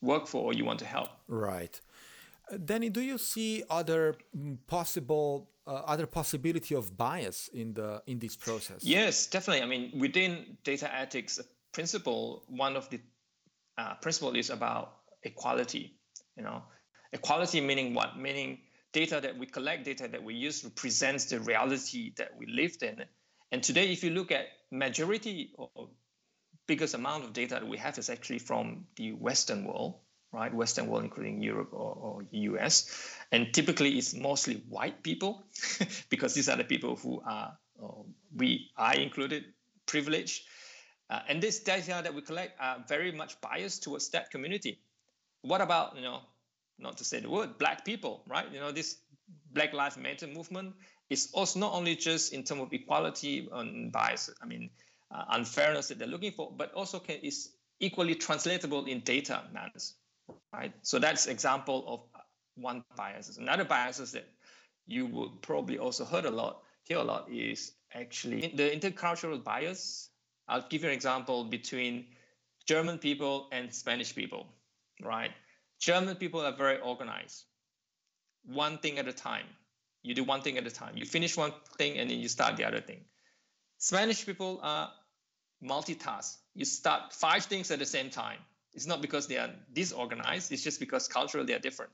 work 0.00 0.26
for 0.26 0.42
or 0.44 0.52
you 0.52 0.64
want 0.64 0.78
to 0.80 0.84
help. 0.84 1.08
Right. 1.28 1.80
Danny, 2.64 2.90
do 2.90 3.00
you 3.00 3.18
see 3.18 3.64
other 3.70 4.16
mm, 4.36 4.58
possible 4.66 5.48
uh, 5.66 5.82
other 5.86 6.06
possibility 6.06 6.74
of 6.74 6.94
bias 6.96 7.48
in 7.54 7.72
the 7.72 8.02
in 8.06 8.18
this 8.18 8.36
process? 8.36 8.84
Yes, 8.84 9.26
definitely. 9.26 9.62
I 9.62 9.66
mean, 9.66 9.98
within 9.98 10.58
data 10.62 10.94
ethics 10.94 11.40
principle, 11.72 12.44
one 12.48 12.76
of 12.76 12.90
the 12.90 13.00
uh, 13.78 13.94
principle 13.94 14.36
is 14.36 14.50
about 14.50 14.96
equality. 15.22 15.94
You 16.36 16.42
know, 16.42 16.62
equality 17.12 17.62
meaning 17.62 17.94
what? 17.94 18.18
Meaning 18.18 18.58
data 18.94 19.20
that 19.20 19.36
we 19.36 19.44
collect, 19.44 19.84
data 19.84 20.08
that 20.08 20.22
we 20.22 20.34
use 20.34 20.64
represents 20.64 21.26
the 21.26 21.40
reality 21.40 22.12
that 22.16 22.30
we 22.38 22.46
lived 22.46 22.82
in. 22.82 23.04
And 23.52 23.62
today, 23.62 23.92
if 23.92 24.02
you 24.02 24.10
look 24.10 24.32
at 24.32 24.46
majority 24.70 25.52
or 25.58 25.88
biggest 26.66 26.94
amount 26.94 27.24
of 27.24 27.32
data 27.34 27.54
that 27.54 27.68
we 27.68 27.76
have 27.76 27.98
is 27.98 28.08
actually 28.08 28.38
from 28.38 28.86
the 28.96 29.12
Western 29.12 29.64
world, 29.64 29.96
right? 30.32 30.54
Western 30.54 30.86
world, 30.86 31.04
including 31.04 31.42
Europe 31.42 31.70
or, 31.72 31.94
or 31.94 32.22
US. 32.30 32.88
And 33.32 33.52
typically 33.52 33.98
it's 33.98 34.14
mostly 34.14 34.62
white 34.68 35.02
people 35.02 35.44
because 36.08 36.32
these 36.34 36.48
are 36.48 36.56
the 36.56 36.64
people 36.64 36.96
who 36.96 37.20
are, 37.26 37.52
we, 38.34 38.70
I 38.76 38.94
included, 38.94 39.44
privileged. 39.86 40.44
Uh, 41.10 41.20
and 41.28 41.42
this 41.42 41.60
data 41.60 42.00
that 42.02 42.14
we 42.14 42.22
collect 42.22 42.58
are 42.60 42.82
very 42.88 43.12
much 43.12 43.38
biased 43.40 43.82
towards 43.82 44.08
that 44.10 44.30
community. 44.30 44.78
What 45.42 45.60
about, 45.60 45.96
you 45.96 46.02
know, 46.02 46.20
not 46.78 46.98
to 46.98 47.04
say 47.04 47.20
the 47.20 47.30
word, 47.30 47.58
black 47.58 47.84
people, 47.84 48.22
right? 48.26 48.46
You 48.52 48.60
know, 48.60 48.72
this 48.72 48.98
Black 49.52 49.72
Lives 49.72 49.96
Matter 49.96 50.26
movement 50.26 50.74
is 51.10 51.30
also 51.32 51.58
not 51.60 51.72
only 51.72 51.96
just 51.96 52.32
in 52.32 52.44
terms 52.44 52.62
of 52.62 52.72
equality 52.72 53.48
and 53.52 53.92
bias, 53.92 54.30
I 54.42 54.46
mean, 54.46 54.70
uh, 55.10 55.24
unfairness 55.30 55.88
that 55.88 55.98
they're 55.98 56.08
looking 56.08 56.32
for, 56.32 56.52
but 56.56 56.72
also 56.72 56.98
can, 56.98 57.16
is 57.22 57.50
equally 57.80 58.14
translatable 58.14 58.86
in 58.86 59.00
data 59.00 59.42
matters, 59.52 59.94
right? 60.52 60.72
So 60.82 60.98
that's 60.98 61.26
example 61.26 61.84
of 61.86 62.22
one 62.56 62.84
biases 62.96 63.38
Another 63.38 63.64
biases 63.64 64.12
that 64.12 64.26
you 64.86 65.06
would 65.06 65.42
probably 65.42 65.78
also 65.78 66.04
heard 66.04 66.24
a 66.24 66.30
lot, 66.30 66.62
hear 66.84 66.98
a 66.98 67.04
lot 67.04 67.30
is 67.30 67.72
actually 67.92 68.52
the 68.54 68.70
intercultural 68.70 69.42
bias. 69.42 70.10
I'll 70.48 70.66
give 70.68 70.82
you 70.82 70.88
an 70.88 70.94
example 70.94 71.44
between 71.44 72.06
German 72.66 72.98
people 72.98 73.48
and 73.52 73.72
Spanish 73.72 74.14
people, 74.14 74.46
right? 75.02 75.30
German 75.84 76.16
people 76.16 76.40
are 76.40 76.56
very 76.56 76.80
organized, 76.80 77.44
one 78.46 78.78
thing 78.78 78.98
at 78.98 79.06
a 79.06 79.12
time. 79.12 79.44
You 80.02 80.14
do 80.14 80.24
one 80.24 80.40
thing 80.40 80.56
at 80.56 80.66
a 80.66 80.70
time. 80.70 80.96
You 80.96 81.04
finish 81.04 81.36
one 81.36 81.52
thing 81.76 81.98
and 81.98 82.08
then 82.10 82.20
you 82.20 82.28
start 82.28 82.56
the 82.56 82.64
other 82.64 82.80
thing. 82.80 83.00
Spanish 83.76 84.24
people 84.24 84.60
are 84.62 84.90
multitask. 85.62 86.36
You 86.54 86.64
start 86.64 87.12
five 87.12 87.44
things 87.44 87.70
at 87.70 87.78
the 87.80 87.86
same 87.86 88.08
time. 88.08 88.38
It's 88.72 88.86
not 88.86 89.02
because 89.02 89.26
they 89.26 89.36
are 89.36 89.50
disorganized, 89.74 90.52
it's 90.52 90.64
just 90.64 90.80
because 90.80 91.06
culturally 91.06 91.46
they 91.46 91.54
are 91.54 91.64
different. 91.68 91.92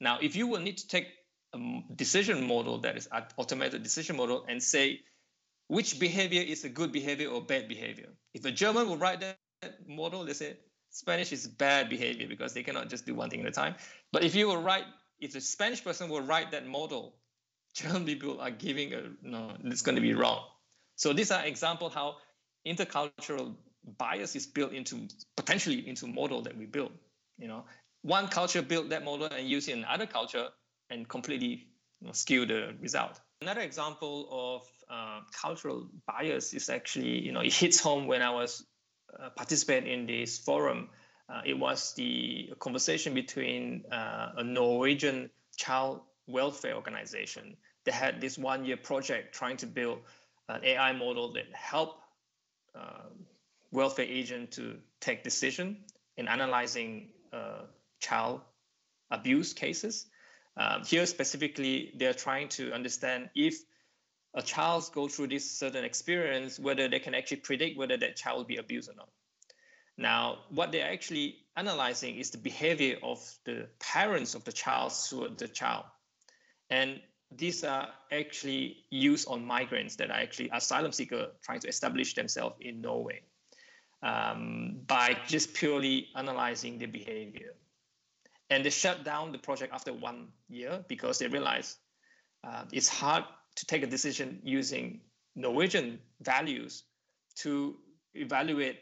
Now, 0.00 0.18
if 0.22 0.34
you 0.34 0.46
will 0.46 0.60
need 0.60 0.78
to 0.78 0.88
take 0.88 1.08
a 1.52 1.58
decision 1.94 2.46
model 2.46 2.78
that 2.78 2.96
is 2.96 3.06
an 3.12 3.24
automated 3.36 3.82
decision 3.82 4.16
model 4.16 4.46
and 4.48 4.62
say 4.62 5.00
which 5.68 6.00
behavior 6.00 6.42
is 6.42 6.64
a 6.64 6.70
good 6.70 6.90
behavior 6.90 7.28
or 7.28 7.42
bad 7.42 7.68
behavior. 7.68 8.08
If 8.32 8.46
a 8.46 8.50
German 8.50 8.88
will 8.88 8.96
write 8.96 9.20
that 9.20 9.38
model, 9.86 10.24
they 10.24 10.32
say 10.32 10.56
Spanish 10.90 11.32
is 11.32 11.46
bad 11.46 11.88
behavior 11.88 12.26
because 12.28 12.52
they 12.52 12.62
cannot 12.62 12.88
just 12.88 13.06
do 13.06 13.14
one 13.14 13.30
thing 13.30 13.40
at 13.40 13.46
a 13.46 13.52
time. 13.52 13.76
But 14.12 14.24
if 14.24 14.34
you 14.34 14.48
will 14.48 14.60
write, 14.60 14.84
if 15.20 15.32
the 15.32 15.40
Spanish 15.40 15.82
person 15.82 16.08
will 16.08 16.22
write 16.22 16.50
that 16.50 16.66
model, 16.66 17.14
German 17.74 18.04
people 18.04 18.40
are 18.40 18.50
giving 18.50 18.92
a 18.92 19.02
no, 19.22 19.56
it's 19.64 19.82
going 19.82 19.94
to 19.94 20.02
be 20.02 20.14
wrong. 20.14 20.44
So 20.96 21.12
these 21.12 21.30
are 21.30 21.44
example 21.46 21.88
how 21.88 22.16
intercultural 22.66 23.54
bias 23.96 24.36
is 24.36 24.46
built 24.46 24.72
into 24.72 25.08
potentially 25.36 25.88
into 25.88 26.06
model 26.06 26.42
that 26.42 26.56
we 26.56 26.66
build. 26.66 26.92
You 27.38 27.48
know, 27.48 27.64
one 28.02 28.28
culture 28.28 28.60
built 28.60 28.90
that 28.90 29.04
model 29.04 29.26
and 29.26 29.48
use 29.48 29.68
it 29.68 29.72
in 29.72 29.84
another 29.84 30.06
culture 30.06 30.48
and 30.90 31.08
completely 31.08 31.68
you 32.00 32.06
know, 32.06 32.12
skew 32.12 32.46
the 32.46 32.74
result. 32.80 33.20
Another 33.40 33.60
example 33.60 34.28
of 34.30 34.62
uh, 34.90 35.20
cultural 35.40 35.88
bias 36.06 36.52
is 36.52 36.68
actually, 36.68 37.20
you 37.20 37.32
know, 37.32 37.40
it 37.40 37.54
hits 37.54 37.80
home 37.80 38.06
when 38.06 38.20
I 38.20 38.30
was 38.30 38.66
uh, 39.18 39.30
participating 39.30 39.92
in 39.92 40.06
this 40.06 40.38
forum. 40.38 40.88
Uh, 41.28 41.42
it 41.44 41.58
was 41.58 41.94
the 41.94 42.50
conversation 42.58 43.14
between 43.14 43.84
uh, 43.92 44.32
a 44.36 44.44
Norwegian 44.44 45.30
child 45.56 46.00
welfare 46.26 46.74
organization 46.74 47.56
that 47.84 47.94
had 47.94 48.20
this 48.20 48.36
one-year 48.36 48.76
project 48.76 49.34
trying 49.34 49.56
to 49.56 49.66
build 49.66 50.00
an 50.48 50.64
AI 50.64 50.92
model 50.92 51.32
that 51.32 51.46
help 51.52 52.00
uh, 52.74 53.08
welfare 53.72 54.06
agent 54.06 54.52
to 54.52 54.76
take 55.00 55.22
decision 55.22 55.76
in 56.16 56.28
analyzing 56.28 57.08
uh, 57.32 57.62
child 58.00 58.40
abuse 59.10 59.52
cases. 59.52 60.06
Um, 60.56 60.84
here 60.84 61.06
specifically, 61.06 61.92
they're 61.96 62.14
trying 62.14 62.48
to 62.50 62.72
understand 62.72 63.30
if 63.34 63.54
a 64.34 64.42
child 64.42 64.88
go 64.94 65.08
through 65.08 65.28
this 65.28 65.50
certain 65.50 65.84
experience, 65.84 66.58
whether 66.58 66.88
they 66.88 67.00
can 67.00 67.14
actually 67.14 67.38
predict 67.38 67.76
whether 67.76 67.96
that 67.96 68.16
child 68.16 68.38
will 68.38 68.44
be 68.44 68.56
abused 68.56 68.88
or 68.88 68.94
not. 68.94 69.08
Now, 69.98 70.38
what 70.50 70.72
they're 70.72 70.90
actually 70.90 71.36
analyzing 71.56 72.16
is 72.16 72.30
the 72.30 72.38
behavior 72.38 72.96
of 73.02 73.18
the 73.44 73.68
parents 73.80 74.34
of 74.34 74.44
the 74.44 74.52
child 74.52 74.92
toward 75.08 75.36
the 75.36 75.48
child. 75.48 75.84
And 76.70 77.00
these 77.30 77.64
are 77.64 77.88
actually 78.10 78.84
used 78.90 79.28
on 79.28 79.44
migrants 79.44 79.96
that 79.96 80.10
are 80.10 80.18
actually 80.18 80.50
asylum 80.52 80.92
seeker 80.92 81.28
trying 81.42 81.60
to 81.60 81.68
establish 81.68 82.14
themselves 82.14 82.56
in 82.60 82.80
Norway 82.80 83.20
um, 84.02 84.80
by 84.86 85.16
just 85.26 85.54
purely 85.54 86.08
analyzing 86.16 86.78
the 86.78 86.86
behavior. 86.86 87.52
And 88.48 88.64
they 88.64 88.70
shut 88.70 89.04
down 89.04 89.32
the 89.32 89.38
project 89.38 89.72
after 89.72 89.92
one 89.92 90.28
year 90.48 90.84
because 90.88 91.18
they 91.18 91.28
realized 91.28 91.76
uh, 92.42 92.64
it's 92.72 92.88
hard 92.88 93.24
to 93.56 93.66
take 93.66 93.82
a 93.82 93.86
decision 93.86 94.40
using 94.44 95.00
Norwegian 95.34 95.98
values 96.20 96.84
to 97.36 97.76
evaluate 98.14 98.80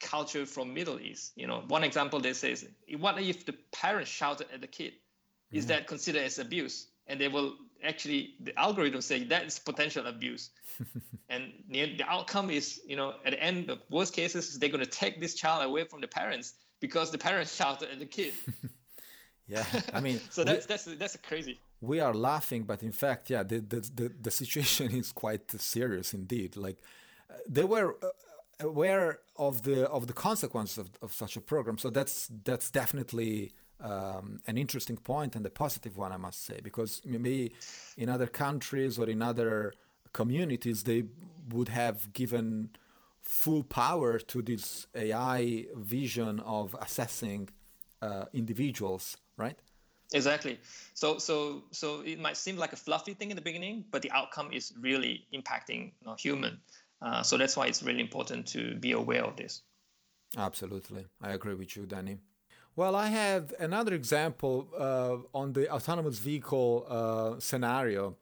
culture 0.00 0.46
from 0.46 0.74
Middle 0.74 1.00
East. 1.00 1.32
You 1.36 1.46
know, 1.46 1.62
one 1.68 1.84
example 1.84 2.20
they 2.20 2.32
say 2.32 2.52
is, 2.52 2.66
what 2.98 3.20
if 3.20 3.46
the 3.46 3.54
parent 3.72 4.06
shouted 4.06 4.48
at 4.52 4.60
the 4.60 4.66
kid? 4.66 4.92
Is 5.52 5.64
mm-hmm. 5.64 5.68
that 5.68 5.86
considered 5.86 6.22
as 6.22 6.38
abuse? 6.38 6.88
and 7.06 7.20
they 7.20 7.28
will 7.28 7.54
actually 7.84 8.34
the 8.40 8.58
algorithm 8.58 9.00
say 9.00 9.22
that 9.24 9.44
is 9.44 9.58
potential 9.58 10.06
abuse 10.06 10.50
and 11.28 11.52
the, 11.70 12.02
outcome 12.08 12.50
is 12.50 12.80
you 12.86 12.96
know 12.96 13.14
at 13.24 13.32
the 13.32 13.42
end 13.42 13.66
the 13.68 13.78
worst 13.90 14.14
cases 14.14 14.58
they're 14.58 14.68
going 14.68 14.84
to 14.84 14.90
take 14.90 15.20
this 15.20 15.34
child 15.34 15.64
away 15.64 15.84
from 15.84 16.00
the 16.00 16.08
parents 16.08 16.54
because 16.80 17.10
the 17.10 17.18
parents 17.18 17.54
shouted 17.60 17.90
at 17.90 17.98
the 17.98 18.06
kid 18.06 18.32
yeah 19.46 19.64
i 19.92 20.00
mean 20.00 20.20
so 20.30 20.42
that's 20.42 20.66
we, 20.66 20.72
that's 20.72 20.84
that's 20.84 21.16
crazy 21.18 21.58
we 21.80 22.00
are 22.00 22.14
laughing 22.14 22.64
but 22.64 22.82
in 22.82 22.92
fact 22.92 23.30
yeah 23.30 23.42
the 23.42 23.58
the, 23.60 23.80
the, 23.94 24.12
the 24.20 24.30
situation 24.30 24.90
is 25.02 25.12
quite 25.12 25.50
serious 25.60 26.14
indeed 26.14 26.56
like 26.56 26.78
uh, 27.30 27.34
they 27.48 27.64
were 27.64 27.96
uh, 28.02 28.08
aware 28.60 29.18
of 29.36 29.62
the 29.62 29.88
of 29.88 30.06
the 30.06 30.12
consequences 30.12 30.78
of, 30.78 30.90
of 31.02 31.12
such 31.12 31.36
a 31.36 31.40
program 31.40 31.78
so 31.78 31.90
that's 31.90 32.30
that's 32.44 32.70
definitely 32.70 33.52
um, 33.80 34.40
an 34.46 34.56
interesting 34.56 34.96
point 34.96 35.36
and 35.36 35.44
a 35.44 35.50
positive 35.50 35.96
one, 35.96 36.12
I 36.12 36.16
must 36.16 36.44
say, 36.44 36.60
because 36.62 37.02
maybe 37.04 37.52
in 37.96 38.08
other 38.08 38.26
countries 38.26 38.98
or 38.98 39.08
in 39.08 39.22
other 39.22 39.74
communities 40.12 40.84
they 40.84 41.04
would 41.50 41.68
have 41.68 42.12
given 42.12 42.70
full 43.20 43.62
power 43.62 44.18
to 44.18 44.40
this 44.40 44.86
AI 44.94 45.66
vision 45.74 46.40
of 46.40 46.74
assessing 46.80 47.48
uh, 48.00 48.24
individuals, 48.32 49.16
right? 49.36 49.58
Exactly. 50.12 50.58
So, 50.94 51.18
so, 51.18 51.64
so 51.72 52.00
it 52.00 52.20
might 52.20 52.36
seem 52.36 52.56
like 52.56 52.72
a 52.72 52.76
fluffy 52.76 53.14
thing 53.14 53.30
in 53.30 53.36
the 53.36 53.42
beginning, 53.42 53.84
but 53.90 54.02
the 54.02 54.10
outcome 54.12 54.50
is 54.52 54.72
really 54.80 55.26
impacting 55.34 55.92
you 56.00 56.06
know, 56.06 56.14
human. 56.18 56.60
Uh, 57.02 57.22
so 57.22 57.36
that's 57.36 57.56
why 57.56 57.66
it's 57.66 57.82
really 57.82 58.00
important 58.00 58.46
to 58.48 58.76
be 58.76 58.92
aware 58.92 59.24
of 59.24 59.36
this. 59.36 59.62
Absolutely, 60.36 61.06
I 61.20 61.32
agree 61.32 61.54
with 61.54 61.76
you, 61.76 61.86
Danny. 61.86 62.18
Well, 62.74 62.94
I 62.94 63.06
have 63.06 63.54
another 63.58 63.94
example 63.94 64.68
uh, 64.78 65.16
on 65.36 65.54
the 65.54 65.72
autonomous 65.72 66.18
vehicle 66.18 66.86
uh, 66.88 67.40
scenario. 67.40 68.16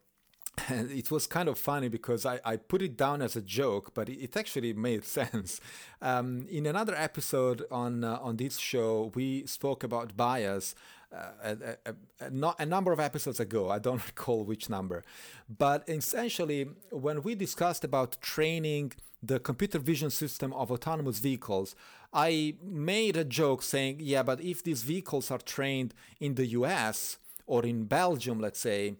And 0.69 0.89
it 1.01 1.11
was 1.11 1.27
kind 1.27 1.49
of 1.49 1.57
funny 1.57 1.89
because 1.89 2.25
I, 2.25 2.39
I 2.45 2.55
put 2.55 2.81
it 2.81 2.95
down 2.95 3.21
as 3.21 3.35
a 3.35 3.41
joke, 3.41 3.93
but 3.93 4.07
it 4.07 4.37
actually 4.37 4.71
made 4.71 5.03
sense. 5.19 5.59
Um, 6.01 6.47
in 6.49 6.65
another 6.65 6.95
episode 6.95 7.65
on 7.69 8.05
uh, 8.05 8.17
on 8.21 8.37
this 8.37 8.57
show, 8.57 9.11
we 9.13 9.45
spoke 9.45 9.83
about 9.83 10.15
bias, 10.15 10.73
a, 11.11 11.77
a, 11.85 11.93
a, 12.25 12.55
a, 12.59 12.65
number 12.65 12.91
of 12.91 12.99
episodes 12.99 13.39
ago. 13.39 13.69
I 13.69 13.79
don't 13.79 14.05
recall 14.07 14.43
which 14.43 14.69
number, 14.69 15.03
but 15.49 15.83
essentially, 15.87 16.67
when 16.91 17.21
we 17.23 17.35
discussed 17.35 17.83
about 17.83 18.21
training 18.21 18.93
the 19.21 19.39
computer 19.39 19.79
vision 19.79 20.09
system 20.09 20.53
of 20.53 20.71
autonomous 20.71 21.19
vehicles, 21.19 21.75
I 22.13 22.55
made 22.63 23.17
a 23.17 23.23
joke 23.23 23.63
saying, 23.63 23.97
"Yeah, 23.99 24.23
but 24.23 24.41
if 24.41 24.63
these 24.63 24.83
vehicles 24.83 25.31
are 25.31 25.39
trained 25.39 25.93
in 26.19 26.35
the 26.35 26.47
U.S. 26.59 27.17
or 27.45 27.65
in 27.65 27.85
Belgium, 27.85 28.39
let's 28.39 28.59
say." 28.59 28.95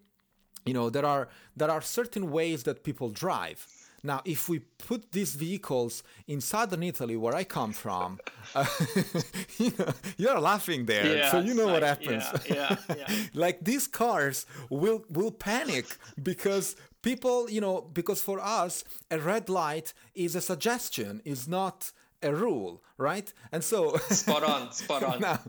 You 0.66 0.74
know, 0.74 0.90
there 0.90 1.06
are 1.06 1.28
there 1.56 1.70
are 1.70 1.82
certain 1.82 2.32
ways 2.32 2.64
that 2.64 2.84
people 2.84 3.10
drive 3.10 3.68
now, 4.06 4.22
if 4.26 4.48
we 4.48 4.60
put 4.60 5.12
these 5.12 5.36
vehicles 5.36 6.04
in 6.28 6.42
southern 6.42 6.84
Italy, 6.84 7.18
where 7.18 7.36
I 7.36 7.44
come 7.44 7.74
from, 7.74 8.20
uh, 8.54 8.66
you 9.58 9.74
know, 9.78 9.94
you're 10.18 10.40
laughing 10.40 10.86
there, 10.86 11.18
yeah, 11.18 11.32
so 11.32 11.40
you 11.40 11.54
know 11.54 11.68
what 11.68 11.84
happens. 11.84 12.24
Yeah, 12.48 12.76
yeah, 12.96 13.08
like 13.34 13.64
these 13.64 13.88
cars 13.88 14.46
will 14.70 15.04
will 15.10 15.32
panic 15.32 15.86
because 16.22 16.76
people, 17.02 17.50
you 17.50 17.62
know, 17.62 17.82
because 17.82 18.22
for 18.22 18.40
us 18.40 18.84
a 19.12 19.20
red 19.20 19.50
light 19.50 19.94
is 20.14 20.36
a 20.36 20.42
suggestion, 20.42 21.22
is 21.26 21.48
not 21.48 21.92
a 22.22 22.34
rule, 22.34 22.84
right? 22.98 23.32
And 23.52 23.64
so 23.64 23.98
spot 24.10 24.44
on, 24.44 24.72
spot 24.72 25.04
on. 25.12 25.22
now, 25.22 25.40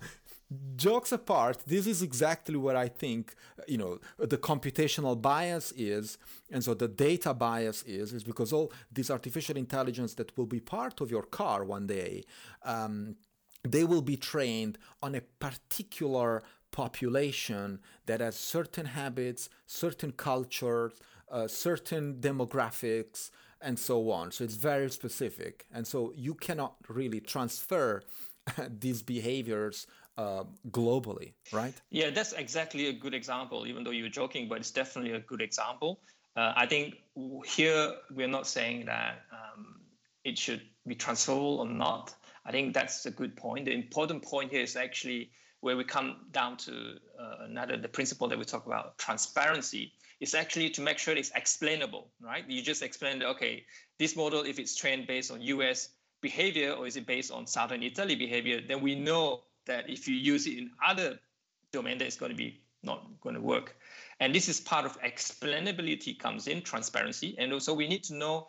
jokes 0.77 1.13
apart, 1.13 1.63
this 1.67 1.87
is 1.87 2.03
exactly 2.03 2.57
what 2.57 2.77
I 2.77 2.89
think, 2.89 3.35
you 3.67 3.79
know, 3.79 3.99
the 4.19 4.39
computational 4.39 5.21
bias 5.21 5.73
is, 5.77 6.19
and 6.51 6.63
so 6.63 6.75
the 6.75 6.89
data 6.89 7.35
bias 7.35 7.83
is, 7.83 8.13
is 8.13 8.23
because 8.23 8.53
all 8.53 8.73
this 8.93 9.11
artificial 9.11 9.57
intelligence 9.57 10.15
that 10.15 10.37
will 10.37 10.47
be 10.47 10.61
part 10.61 11.01
of 11.01 11.11
your 11.11 11.25
car 11.25 11.65
one 11.65 11.87
day, 11.87 12.23
um, 12.65 13.17
they 13.65 13.83
will 13.85 14.03
be 14.03 14.17
trained 14.17 14.79
on 15.03 15.15
a 15.17 15.21
particular 15.21 16.43
population 16.71 17.81
that 18.07 18.21
has 18.21 18.37
certain 18.37 18.87
habits, 18.87 19.49
certain 19.67 20.13
cultures, 20.13 20.93
uh, 21.31 21.49
certain 21.49 22.15
demographics, 22.21 23.31
and 23.61 23.79
so 23.79 24.11
on. 24.11 24.31
So 24.31 24.45
it's 24.45 24.55
very 24.55 24.91
specific. 24.91 25.67
And 25.73 25.87
so 25.87 26.13
you 26.15 26.35
cannot 26.35 26.77
really 26.89 27.21
transfer 27.21 28.03
these 28.69 29.03
behaviors 29.03 29.87
uh, 30.19 30.45
globally, 30.71 31.35
right? 31.53 31.75
Yeah, 31.91 32.11
that's 32.11 32.33
exactly 32.33 32.89
a 32.89 32.93
good 32.93 33.15
example, 33.15 33.67
even 33.67 33.85
though 33.85 33.91
you're 33.91 34.09
joking, 34.09 34.49
but 34.49 34.59
it's 34.59 34.71
definitely 34.71 35.13
a 35.13 35.21
good 35.21 35.43
example. 35.43 36.01
Uh, 36.37 36.53
I 36.57 36.67
think 36.67 36.97
here 37.45 37.95
we're 38.11 38.29
not 38.29 38.47
saying 38.47 38.87
that 38.87 39.23
um, 39.33 39.81
it 40.25 40.39
should 40.39 40.63
be 40.87 40.95
transferable 40.95 41.61
or 41.61 41.67
not. 41.67 42.15
I 42.45 42.53
think 42.53 42.75
that's 42.75 43.07
a 43.07 43.11
good 43.11 43.37
point. 43.37 43.65
The 43.65 43.73
important 43.73 44.23
point 44.23 44.53
here 44.53 44.63
is 44.63 44.77
actually 44.77 45.31
where 45.61 45.77
we 45.77 45.85
come 45.85 46.17
down 46.33 46.57
to 46.57 46.97
uh, 47.19 47.45
another 47.45 47.77
the 47.77 47.89
principle 47.89 48.29
that 48.29 48.39
we 48.39 48.45
talk 48.45 48.67
about 48.67 48.99
transparency 48.99 49.93
is 50.21 50.35
actually 50.35 50.71
to 50.71 50.81
make 50.81 50.99
sure 50.99 51.15
it's 51.17 51.33
explainable 51.35 52.09
right 52.21 52.45
you 52.49 52.63
just 52.63 52.83
explained 52.83 53.25
okay 53.25 53.65
this 53.99 54.15
model 54.15 54.43
if 54.43 54.59
it's 54.59 54.77
trained 54.77 55.07
based 55.07 55.31
on 55.31 55.41
us 55.41 55.89
behavior 56.21 56.71
or 56.73 56.87
is 56.87 56.97
it 56.97 57.07
based 57.07 57.33
on 57.33 57.47
southern 57.47 57.83
italy 57.83 58.15
behavior 58.15 58.61
then 58.67 58.81
we 58.81 58.95
know 58.95 59.43
that 59.67 59.91
if 59.91 60.09
you 60.09 60.15
use 60.15 60.47
it 60.47 60.59
in 60.59 60.71
other 60.85 61.19
domain, 61.73 61.99
that 61.99 62.07
it's 62.07 62.17
going 62.17 62.33
to 62.33 62.37
be 62.37 62.61
not 62.83 63.05
going 63.21 63.35
to 63.35 63.41
work. 63.41 63.77
And 64.21 64.35
this 64.35 64.49
is 64.49 64.61
part 64.61 64.87
of 64.87 65.01
explainability 65.03 66.19
comes 66.19 66.47
in 66.47 66.63
transparency. 66.63 67.35
And 67.39 67.53
also 67.53 67.75
we 67.75 67.89
need 67.89 68.05
to 68.05 68.15
know 68.15 68.49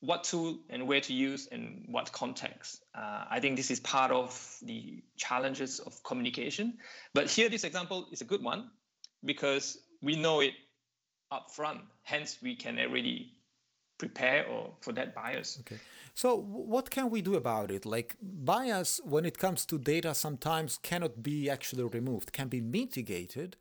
what 0.00 0.24
tool 0.24 0.58
and 0.70 0.86
where 0.86 1.00
to 1.00 1.12
use 1.12 1.48
and 1.50 1.84
what 1.88 2.12
context. 2.12 2.84
Uh, 2.94 3.24
I 3.28 3.40
think 3.40 3.56
this 3.56 3.70
is 3.70 3.80
part 3.80 4.12
of 4.12 4.56
the 4.62 5.02
challenges 5.16 5.80
of 5.80 6.02
communication. 6.04 6.78
But 7.14 7.28
here, 7.28 7.48
this 7.48 7.64
example 7.64 8.06
is 8.12 8.20
a 8.20 8.24
good 8.24 8.42
one 8.42 8.70
because 9.24 9.78
we 10.00 10.14
know 10.14 10.40
it 10.40 10.52
up 11.32 11.50
front. 11.50 11.80
Hence, 12.04 12.38
we 12.40 12.54
can 12.54 12.78
already 12.78 13.34
prepare 13.98 14.46
or 14.46 14.72
for 14.80 14.92
that 14.92 15.14
bias. 15.14 15.58
Okay. 15.60 15.78
So 16.14 16.36
what 16.36 16.90
can 16.90 17.10
we 17.10 17.22
do 17.22 17.34
about 17.34 17.70
it? 17.70 17.84
Like 17.84 18.16
bias 18.20 19.00
when 19.04 19.24
it 19.24 19.38
comes 19.38 19.64
to 19.66 19.78
data 19.78 20.14
sometimes 20.14 20.78
cannot 20.82 21.22
be 21.22 21.50
actually 21.50 21.84
removed, 21.84 22.32
can 22.32 22.48
be 22.48 22.60
mitigated, 22.60 23.56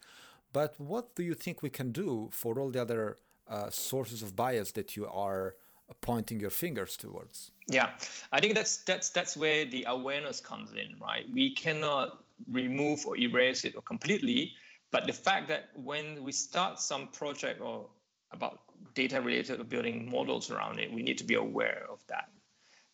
but 0.53 0.79
what 0.79 1.15
do 1.15 1.23
you 1.23 1.33
think 1.33 1.61
we 1.61 1.69
can 1.69 1.91
do 1.91 2.29
for 2.31 2.59
all 2.59 2.71
the 2.71 2.81
other 2.81 3.17
uh, 3.47 3.69
sources 3.69 4.23
of 4.23 4.35
bias 4.35 4.71
that 4.73 4.95
you 4.95 5.07
are 5.07 5.55
pointing 6.01 6.39
your 6.39 6.49
fingers 6.49 6.97
towards? 6.97 7.51
Yeah, 7.67 7.89
I 8.31 8.39
think 8.39 8.55
that's 8.55 8.77
that's 8.77 9.09
that's 9.09 9.35
where 9.37 9.65
the 9.65 9.85
awareness 9.87 10.39
comes 10.39 10.71
in, 10.71 10.95
right? 10.99 11.25
We 11.33 11.53
cannot 11.53 12.23
remove 12.51 13.05
or 13.05 13.17
erase 13.17 13.65
it 13.65 13.75
or 13.75 13.81
completely, 13.81 14.53
but 14.91 15.05
the 15.05 15.13
fact 15.13 15.47
that 15.49 15.69
when 15.75 16.23
we 16.23 16.31
start 16.31 16.79
some 16.79 17.07
project 17.07 17.61
or 17.61 17.87
about 18.31 18.66
data 18.93 19.21
related 19.21 19.59
or 19.59 19.63
building 19.63 20.09
models 20.11 20.51
around 20.51 20.79
it, 20.79 20.91
we 20.91 21.03
need 21.03 21.17
to 21.19 21.23
be 21.23 21.35
aware 21.35 21.85
of 21.89 21.99
that. 22.07 22.29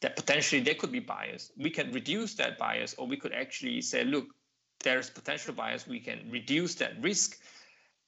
That 0.02 0.16
potentially 0.16 0.62
there 0.62 0.76
could 0.76 0.92
be 0.92 1.00
bias. 1.00 1.52
We 1.58 1.70
can 1.70 1.92
reduce 1.92 2.34
that 2.36 2.58
bias, 2.58 2.94
or 2.98 3.08
we 3.08 3.18
could 3.18 3.34
actually 3.34 3.82
say, 3.82 4.04
look, 4.04 4.26
there's 4.84 5.10
potential 5.10 5.54
bias. 5.54 5.88
We 5.88 6.00
can 6.00 6.30
reduce 6.30 6.76
that 6.76 7.02
risk. 7.02 7.38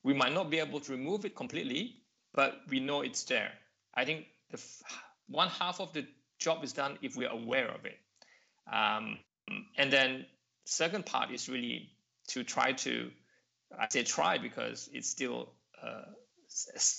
We 0.03 0.13
might 0.13 0.33
not 0.33 0.49
be 0.49 0.59
able 0.59 0.81
to 0.81 0.91
remove 0.91 1.25
it 1.25 1.35
completely, 1.35 1.95
but 2.33 2.59
we 2.69 2.79
know 2.79 3.01
it's 3.01 3.23
there. 3.23 3.51
I 3.93 4.03
think 4.05 4.25
the 4.51 4.61
one 5.27 5.47
half 5.47 5.79
of 5.79 5.93
the 5.93 6.05
job 6.37 6.63
is 6.63 6.73
done 6.73 6.97
if 7.01 7.15
we're 7.15 7.29
aware 7.29 7.69
of 7.69 7.85
it. 7.85 7.97
Um, 8.71 9.19
and 9.77 9.91
then 9.91 10.25
second 10.65 11.05
part 11.05 11.31
is 11.31 11.47
really 11.47 11.91
to 12.27 12.43
try 12.43 12.73
to, 12.73 13.09
I 13.79 13.87
say 13.89 14.03
try 14.03 14.37
because 14.37 14.89
it's 14.91 15.09
still 15.09 15.53
uh, 15.81 16.01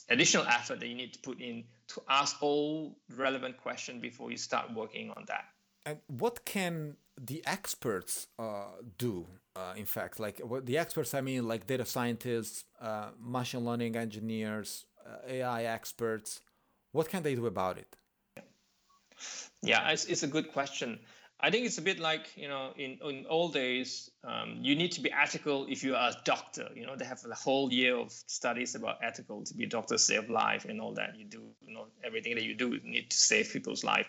additional 0.08 0.46
effort 0.46 0.80
that 0.80 0.88
you 0.88 0.94
need 0.94 1.12
to 1.12 1.18
put 1.20 1.40
in 1.40 1.64
to 1.88 2.02
ask 2.08 2.42
all 2.42 2.96
relevant 3.16 3.56
questions 3.56 4.00
before 4.02 4.30
you 4.30 4.36
start 4.36 4.72
working 4.74 5.10
on 5.10 5.24
that. 5.28 5.44
And 5.84 5.98
what 6.08 6.44
can 6.44 6.96
the 7.20 7.42
experts 7.46 8.26
uh, 8.38 8.64
do? 8.98 9.26
Uh, 9.54 9.72
in 9.76 9.86
fact, 9.86 10.20
like 10.20 10.40
what 10.40 10.66
the 10.66 10.76
experts, 10.76 11.14
I 11.14 11.20
mean, 11.20 11.48
like 11.48 11.66
data 11.66 11.86
scientists, 11.86 12.64
uh, 12.80 13.08
machine 13.18 13.64
learning 13.64 13.96
engineers, 13.96 14.84
uh, 15.06 15.18
AI 15.26 15.64
experts. 15.64 16.40
What 16.92 17.08
can 17.08 17.22
they 17.22 17.34
do 17.34 17.46
about 17.46 17.78
it? 17.78 17.96
Yeah, 19.62 19.88
it's, 19.90 20.04
it's 20.06 20.22
a 20.22 20.26
good 20.26 20.52
question. 20.52 20.98
I 21.38 21.50
think 21.50 21.66
it's 21.66 21.76
a 21.76 21.82
bit 21.82 21.98
like 21.98 22.34
you 22.36 22.48
know 22.48 22.72
in 22.76 22.98
in 23.04 23.26
old 23.28 23.52
days 23.52 24.10
um, 24.24 24.58
you 24.62 24.74
need 24.74 24.92
to 24.92 25.02
be 25.02 25.12
ethical 25.12 25.66
if 25.68 25.84
you 25.84 25.94
are 25.94 26.10
a 26.10 26.16
doctor. 26.24 26.68
You 26.74 26.86
know 26.86 26.96
they 26.96 27.04
have 27.04 27.22
a 27.30 27.34
whole 27.34 27.70
year 27.72 27.96
of 27.96 28.10
studies 28.10 28.74
about 28.74 28.98
ethical 29.02 29.44
to 29.44 29.54
be 29.54 29.64
a 29.64 29.68
doctor, 29.68 29.98
save 29.98 30.30
life, 30.30 30.64
and 30.64 30.80
all 30.80 30.94
that. 30.94 31.16
You 31.16 31.26
do 31.26 31.42
you 31.60 31.74
know 31.74 31.88
everything 32.02 32.34
that 32.36 32.44
you 32.44 32.54
do 32.54 32.68
you 32.74 32.80
need 32.82 33.10
to 33.10 33.16
save 33.16 33.52
people's 33.52 33.84
life. 33.84 34.06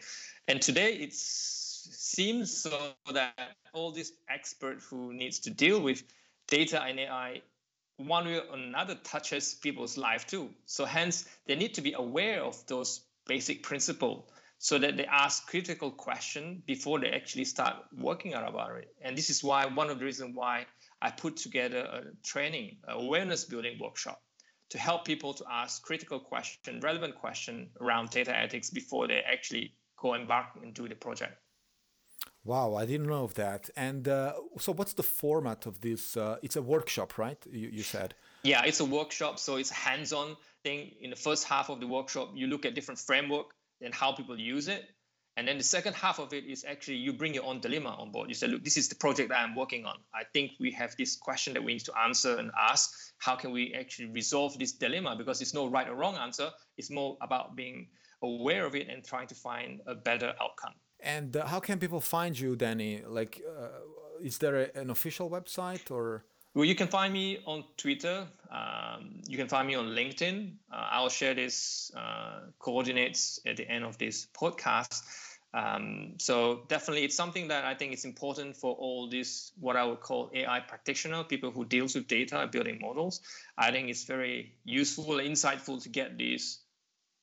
And 0.48 0.62
today 0.62 0.94
it 0.94 1.14
seems 1.14 2.56
so 2.56 2.94
that 3.14 3.58
all 3.74 3.92
these 3.92 4.14
experts 4.30 4.86
who 4.90 5.14
needs 5.14 5.40
to 5.40 5.50
deal 5.50 5.82
with 5.82 6.04
data 6.48 6.82
and 6.82 7.00
AI 7.00 7.42
one 7.98 8.26
way 8.26 8.40
or 8.40 8.56
another 8.56 8.96
touches 9.04 9.56
people's 9.56 9.98
life 9.98 10.26
too. 10.28 10.50
So 10.66 10.86
hence 10.86 11.26
they 11.46 11.56
need 11.56 11.74
to 11.74 11.82
be 11.82 11.94
aware 11.94 12.42
of 12.42 12.66
those 12.68 13.02
basic 13.26 13.64
principles 13.64 14.24
so 14.60 14.78
that 14.80 14.98
they 14.98 15.06
ask 15.06 15.48
critical 15.48 15.92
questions 15.92 16.62
before 16.66 17.00
they 17.00 17.10
actually 17.10 17.46
start 17.46 17.76
working 17.96 18.34
about 18.34 18.78
it. 18.78 18.94
And 19.02 19.18
this 19.18 19.30
is 19.30 19.44
why 19.44 19.66
one 19.66 19.90
of 19.90 20.00
the 20.00 20.06
reasons 20.06 20.36
why 20.36 20.66
I 21.02 21.12
put 21.12 21.38
together 21.38 21.80
a 21.80 22.02
training, 22.26 22.78
a 22.88 22.94
awareness 22.94 23.46
building 23.46 23.78
workshop 23.80 24.22
to 24.70 24.78
help 24.78 25.06
people 25.06 25.34
to 25.34 25.46
ask 25.50 25.84
critical 25.84 26.20
question, 26.20 26.80
relevant 26.82 27.16
question 27.16 27.70
around 27.80 28.10
data 28.10 28.36
ethics 28.38 28.70
before 28.70 29.08
they 29.08 29.22
actually 29.32 29.74
go 29.96 30.14
embark 30.14 30.48
into 30.64 30.88
the 30.88 30.96
project. 30.96 31.38
Wow, 32.44 32.76
I 32.76 32.86
didn't 32.86 33.08
know 33.08 33.24
of 33.26 33.34
that. 33.36 33.70
And 33.76 34.08
uh, 34.08 34.34
so, 34.58 34.72
what's 34.72 34.94
the 34.94 35.04
format 35.04 35.66
of 35.66 35.82
this? 35.82 36.16
Uh, 36.16 36.38
it's 36.42 36.56
a 36.56 36.62
workshop, 36.62 37.18
right? 37.18 37.38
You, 37.52 37.68
you 37.68 37.84
said. 37.84 38.16
Yeah, 38.44 38.64
it's 38.64 38.80
a 38.80 38.86
workshop, 38.86 39.38
so 39.38 39.58
it's 39.58 39.70
hands-on 39.70 40.38
thing. 40.64 40.92
In 41.02 41.10
the 41.10 41.18
first 41.18 41.44
half 41.44 41.70
of 41.70 41.82
the 41.82 41.88
workshop, 41.88 42.32
you 42.36 42.48
look 42.48 42.66
at 42.66 42.74
different 42.74 43.00
framework 43.02 43.48
and 43.82 43.94
how 43.94 44.12
people 44.12 44.40
use 44.40 44.68
it. 44.68 44.86
And 45.38 45.48
then 45.48 45.60
the 45.60 45.64
second 45.64 45.94
half 45.94 46.18
of 46.18 46.34
it 46.34 46.46
is 46.46 46.66
actually 46.68 46.98
you 46.98 47.14
bring 47.14 47.36
your 47.36 47.46
own 47.46 47.60
dilemma 47.60 47.90
on 47.90 48.12
board. 48.12 48.28
You 48.28 48.34
say, 48.34 48.48
look, 48.48 48.64
this 48.64 48.76
is 48.76 48.90
the 48.90 48.96
project 48.96 49.30
that 49.30 49.38
I'm 49.38 49.56
working 49.56 49.86
on. 49.86 49.98
I 50.12 50.24
think 50.34 50.54
we 50.60 50.72
have 50.72 50.96
this 50.98 51.16
question 51.16 51.54
that 51.54 51.64
we 51.64 51.74
need 51.74 51.86
to 51.86 51.96
answer 51.96 52.38
and 52.38 52.50
ask. 52.60 52.92
How 53.20 53.36
can 53.36 53.52
we 53.52 53.74
actually 53.76 54.10
resolve 54.10 54.58
this 54.58 54.72
dilemma? 54.72 55.16
Because 55.16 55.40
it's 55.42 55.54
no 55.54 55.68
right 55.68 55.88
or 55.88 55.96
wrong 55.96 56.16
answer. 56.16 56.50
It's 56.76 56.90
more 56.90 57.18
about 57.22 57.56
being 57.56 57.90
aware 58.24 58.66
of 58.66 58.74
it 58.76 58.88
and 58.90 59.06
trying 59.06 59.28
to 59.28 59.36
find 59.36 59.82
a 59.86 59.94
better 59.94 60.34
outcome. 60.42 60.74
And 61.00 61.38
uh, 61.38 61.46
how 61.46 61.60
can 61.60 61.78
people 61.78 62.02
find 62.02 62.38
you, 62.40 62.56
Danny? 62.56 63.04
Like, 63.08 63.40
uh, 63.48 63.68
is 64.24 64.40
there 64.40 64.56
a, 64.56 64.80
an 64.82 64.90
official 64.90 65.30
website 65.30 65.92
or? 65.92 66.26
Well, 66.58 66.66
you 66.66 66.74
can 66.74 66.88
find 66.88 67.14
me 67.14 67.38
on 67.46 67.66
Twitter. 67.78 68.26
Um, 68.50 69.22
you 69.28 69.38
can 69.38 69.48
find 69.48 69.68
me 69.68 69.76
on 69.76 69.90
LinkedIn. 69.90 70.54
Uh, 70.74 70.88
I'll 70.90 71.08
share 71.08 71.36
these 71.36 71.92
uh, 71.96 72.40
coordinates 72.58 73.40
at 73.46 73.58
the 73.58 73.70
end 73.70 73.86
of 73.86 74.00
this 74.00 74.26
podcast. 74.36 75.04
Um, 75.54 76.16
so 76.18 76.62
definitely, 76.68 77.04
it's 77.06 77.16
something 77.16 77.50
that 77.50 77.64
I 77.64 77.76
think 77.76 77.94
is 77.94 78.06
important 78.06 78.58
for 78.58 78.74
all 78.74 79.08
these 79.08 79.52
what 79.60 79.76
I 79.76 79.84
would 79.86 80.00
call 80.00 80.32
AI 80.34 80.62
practitioner, 80.62 81.24
people 81.24 81.52
who 81.52 81.64
deals 81.64 81.94
with 81.94 82.08
data, 82.08 82.50
building 82.52 82.80
models. 82.82 83.22
I 83.56 83.70
think 83.70 83.90
it's 83.90 84.06
very 84.06 84.56
useful, 84.66 85.06
insightful 85.18 85.84
to 85.84 85.90
get 85.90 86.18
this 86.18 86.58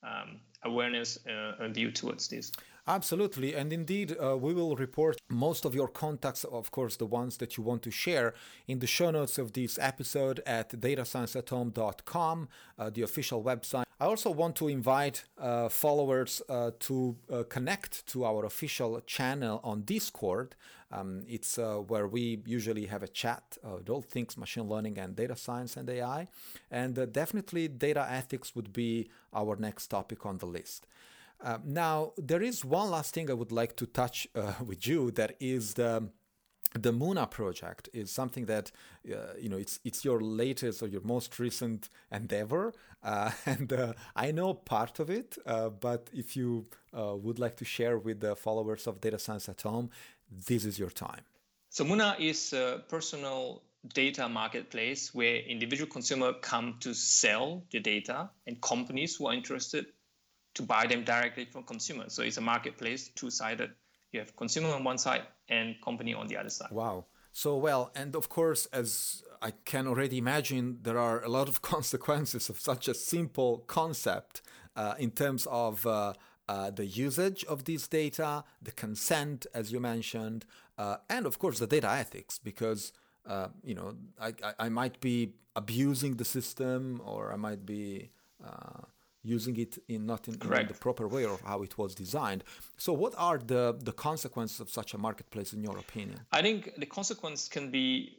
um, 0.04 0.38
awareness 0.62 1.18
uh, 1.26 1.66
view 1.70 1.90
towards 1.90 2.28
this. 2.28 2.52
Absolutely. 2.86 3.54
And 3.54 3.72
indeed, 3.72 4.14
uh, 4.22 4.36
we 4.36 4.52
will 4.52 4.76
report 4.76 5.18
most 5.30 5.64
of 5.64 5.74
your 5.74 5.88
contacts, 5.88 6.44
of 6.44 6.70
course, 6.70 6.96
the 6.96 7.06
ones 7.06 7.38
that 7.38 7.56
you 7.56 7.62
want 7.62 7.82
to 7.84 7.90
share, 7.90 8.34
in 8.68 8.80
the 8.80 8.86
show 8.86 9.10
notes 9.10 9.38
of 9.38 9.54
this 9.54 9.78
episode 9.80 10.40
at 10.44 10.68
datascienceathome.com, 10.70 12.48
uh, 12.78 12.90
the 12.90 13.00
official 13.00 13.42
website. 13.42 13.84
I 13.98 14.04
also 14.04 14.30
want 14.30 14.56
to 14.56 14.68
invite 14.68 15.24
uh, 15.38 15.70
followers 15.70 16.42
uh, 16.48 16.72
to 16.80 17.16
uh, 17.32 17.44
connect 17.44 18.06
to 18.08 18.26
our 18.26 18.44
official 18.44 19.00
channel 19.06 19.60
on 19.64 19.82
Discord. 19.82 20.54
Um, 20.92 21.22
it's 21.26 21.58
uh, 21.58 21.76
where 21.76 22.06
we 22.06 22.42
usually 22.44 22.86
have 22.86 23.02
a 23.02 23.08
chat 23.08 23.56
of 23.62 23.88
all 23.88 24.02
things 24.02 24.36
machine 24.36 24.68
learning 24.68 24.98
and 24.98 25.16
data 25.16 25.36
science 25.36 25.76
and 25.78 25.88
AI. 25.88 26.28
And 26.70 27.10
definitely, 27.12 27.68
data 27.68 28.06
ethics 28.10 28.54
would 28.54 28.74
be 28.74 29.08
our 29.32 29.56
next 29.56 29.86
topic 29.86 30.26
on 30.26 30.38
the 30.38 30.46
list. 30.46 30.86
Uh, 31.44 31.58
now, 31.62 32.12
there 32.16 32.42
is 32.42 32.64
one 32.64 32.90
last 32.90 33.12
thing 33.12 33.30
I 33.30 33.34
would 33.34 33.52
like 33.52 33.76
to 33.76 33.86
touch 33.86 34.26
uh, 34.34 34.54
with 34.64 34.86
you 34.86 35.10
that 35.12 35.36
is 35.38 35.74
the 35.74 36.08
the 36.80 36.92
Muna 36.92 37.30
project 37.30 37.88
is 37.92 38.10
something 38.10 38.46
that 38.46 38.72
uh, 39.08 39.34
you 39.38 39.48
know 39.48 39.58
it's 39.58 39.78
it's 39.84 40.04
your 40.04 40.20
latest 40.20 40.82
or 40.82 40.88
your 40.88 41.02
most 41.02 41.38
recent 41.38 41.88
endeavor, 42.10 42.72
uh, 43.04 43.30
and 43.46 43.72
uh, 43.72 43.92
I 44.16 44.32
know 44.32 44.54
part 44.54 44.98
of 44.98 45.08
it. 45.08 45.38
Uh, 45.46 45.68
but 45.68 46.10
if 46.12 46.36
you 46.36 46.66
would 46.92 47.38
like 47.38 47.56
to 47.56 47.64
share 47.64 47.98
with 47.98 48.20
the 48.20 48.34
followers 48.34 48.86
of 48.86 49.00
Data 49.00 49.18
Science 49.18 49.48
at 49.48 49.60
Home, 49.62 49.90
this 50.48 50.64
is 50.64 50.78
your 50.78 50.90
time. 50.90 51.24
So 51.70 51.84
Muna 51.84 52.18
is 52.18 52.52
a 52.52 52.82
personal 52.88 53.62
data 53.92 54.28
marketplace 54.28 55.14
where 55.14 55.36
individual 55.36 55.90
consumer 55.90 56.32
come 56.32 56.76
to 56.80 56.94
sell 56.94 57.62
the 57.70 57.80
data, 57.80 58.30
and 58.46 58.60
companies 58.60 59.14
who 59.14 59.26
are 59.26 59.34
interested 59.34 59.86
to 60.54 60.62
buy 60.62 60.86
them 60.86 61.04
directly 61.04 61.44
from 61.44 61.64
consumers. 61.64 62.12
So 62.12 62.22
it's 62.22 62.36
a 62.36 62.40
marketplace, 62.40 63.08
two 63.08 63.30
sided. 63.30 63.70
You 64.12 64.20
have 64.20 64.36
consumer 64.36 64.68
on 64.68 64.84
one 64.84 64.98
side 64.98 65.22
and 65.48 65.74
company 65.82 66.14
on 66.14 66.28
the 66.28 66.36
other 66.36 66.50
side. 66.50 66.70
Wow. 66.70 67.06
So 67.32 67.56
well, 67.56 67.90
and 67.96 68.14
of 68.14 68.28
course, 68.28 68.66
as 68.66 69.24
I 69.42 69.52
can 69.64 69.88
already 69.88 70.18
imagine, 70.18 70.78
there 70.82 70.98
are 70.98 71.22
a 71.24 71.28
lot 71.28 71.48
of 71.48 71.62
consequences 71.74 72.48
of 72.48 72.60
such 72.60 72.86
a 72.86 72.94
simple 72.94 73.58
concept 73.66 74.42
uh, 74.76 74.94
in 74.98 75.10
terms 75.10 75.46
of 75.50 75.84
uh, 75.86 76.12
uh, 76.48 76.70
the 76.70 76.86
usage 76.86 77.44
of 77.44 77.64
this 77.64 77.88
data, 77.88 78.44
the 78.62 78.72
consent, 78.72 79.46
as 79.52 79.72
you 79.72 79.80
mentioned, 79.80 80.44
uh, 80.78 80.96
and 81.08 81.26
of 81.26 81.38
course 81.38 81.58
the 81.58 81.66
data 81.66 81.90
ethics, 81.90 82.38
because 82.38 82.92
uh, 83.26 83.48
you 83.62 83.74
know 83.74 83.96
I, 84.20 84.28
I, 84.42 84.54
I, 84.66 84.68
might 84.68 85.00
be 85.00 85.32
abusing 85.56 86.16
the 86.16 86.24
system 86.24 87.00
or 87.04 87.32
I 87.32 87.36
might 87.36 87.64
be 87.64 88.10
uh, 88.44 88.82
using 89.24 89.56
it 89.56 89.78
in 89.88 90.06
not 90.06 90.28
in, 90.28 90.34
in, 90.34 90.68
the 90.68 90.78
proper 90.78 91.08
way 91.08 91.24
of 91.24 91.40
how 91.40 91.62
it 91.62 91.76
was 91.78 91.94
designed. 91.94 92.44
So, 92.76 92.92
what 92.92 93.14
are 93.16 93.38
the 93.38 93.76
the 93.80 93.92
consequences 93.92 94.60
of 94.60 94.68
such 94.70 94.94
a 94.94 94.98
marketplace, 94.98 95.52
in 95.52 95.62
your 95.62 95.78
opinion? 95.78 96.20
I 96.30 96.42
think 96.42 96.70
the 96.76 96.86
consequence 96.86 97.48
can 97.48 97.70
be 97.70 98.18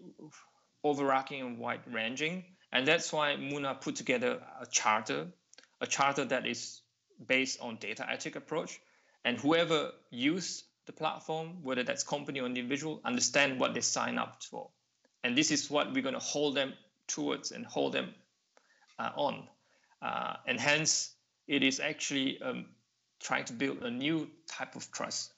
overarching 0.84 1.42
and 1.42 1.60
wide 1.60 1.82
ranging, 1.92 2.44
and 2.74 2.88
that's 2.88 3.14
why 3.14 3.36
Muna 3.36 3.80
put 3.80 3.96
together 3.96 4.42
a 4.60 4.66
charter, 4.66 5.28
a 5.80 5.88
charter 5.88 6.26
that 6.26 6.46
is 6.46 6.82
based 7.28 7.60
on 7.62 7.78
data 7.78 8.06
ethic 8.12 8.36
approach, 8.36 8.80
and 9.24 9.38
whoever 9.38 9.92
use 10.10 10.64
the 10.88 10.92
platform, 10.92 11.64
whether 11.64 11.84
that's 11.84 12.04
company 12.04 12.40
or 12.40 12.46
individual, 12.46 13.02
understand 13.06 13.60
what 13.60 13.74
they 13.74 13.82
sign 13.82 14.18
up 14.18 14.44
for, 14.44 14.70
and 15.24 15.38
this 15.38 15.52
is 15.52 15.70
what 15.70 15.94
we're 15.94 16.04
going 16.04 16.14
to 16.14 16.20
hold 16.20 16.56
them 16.56 16.74
towards 17.08 17.52
and 17.52 17.66
hold 17.66 17.94
them 17.94 18.14
uh, 18.98 19.12
on 19.16 19.48
uh, 20.06 20.36
and 20.46 20.60
hence, 20.60 21.16
it 21.48 21.64
is 21.64 21.80
actually 21.80 22.40
um, 22.42 22.66
trying 23.20 23.46
to 23.46 23.54
build 23.54 23.82
a 23.82 23.90
new 23.90 24.30
type 24.48 24.76
of 24.76 24.92
trust 24.92 25.34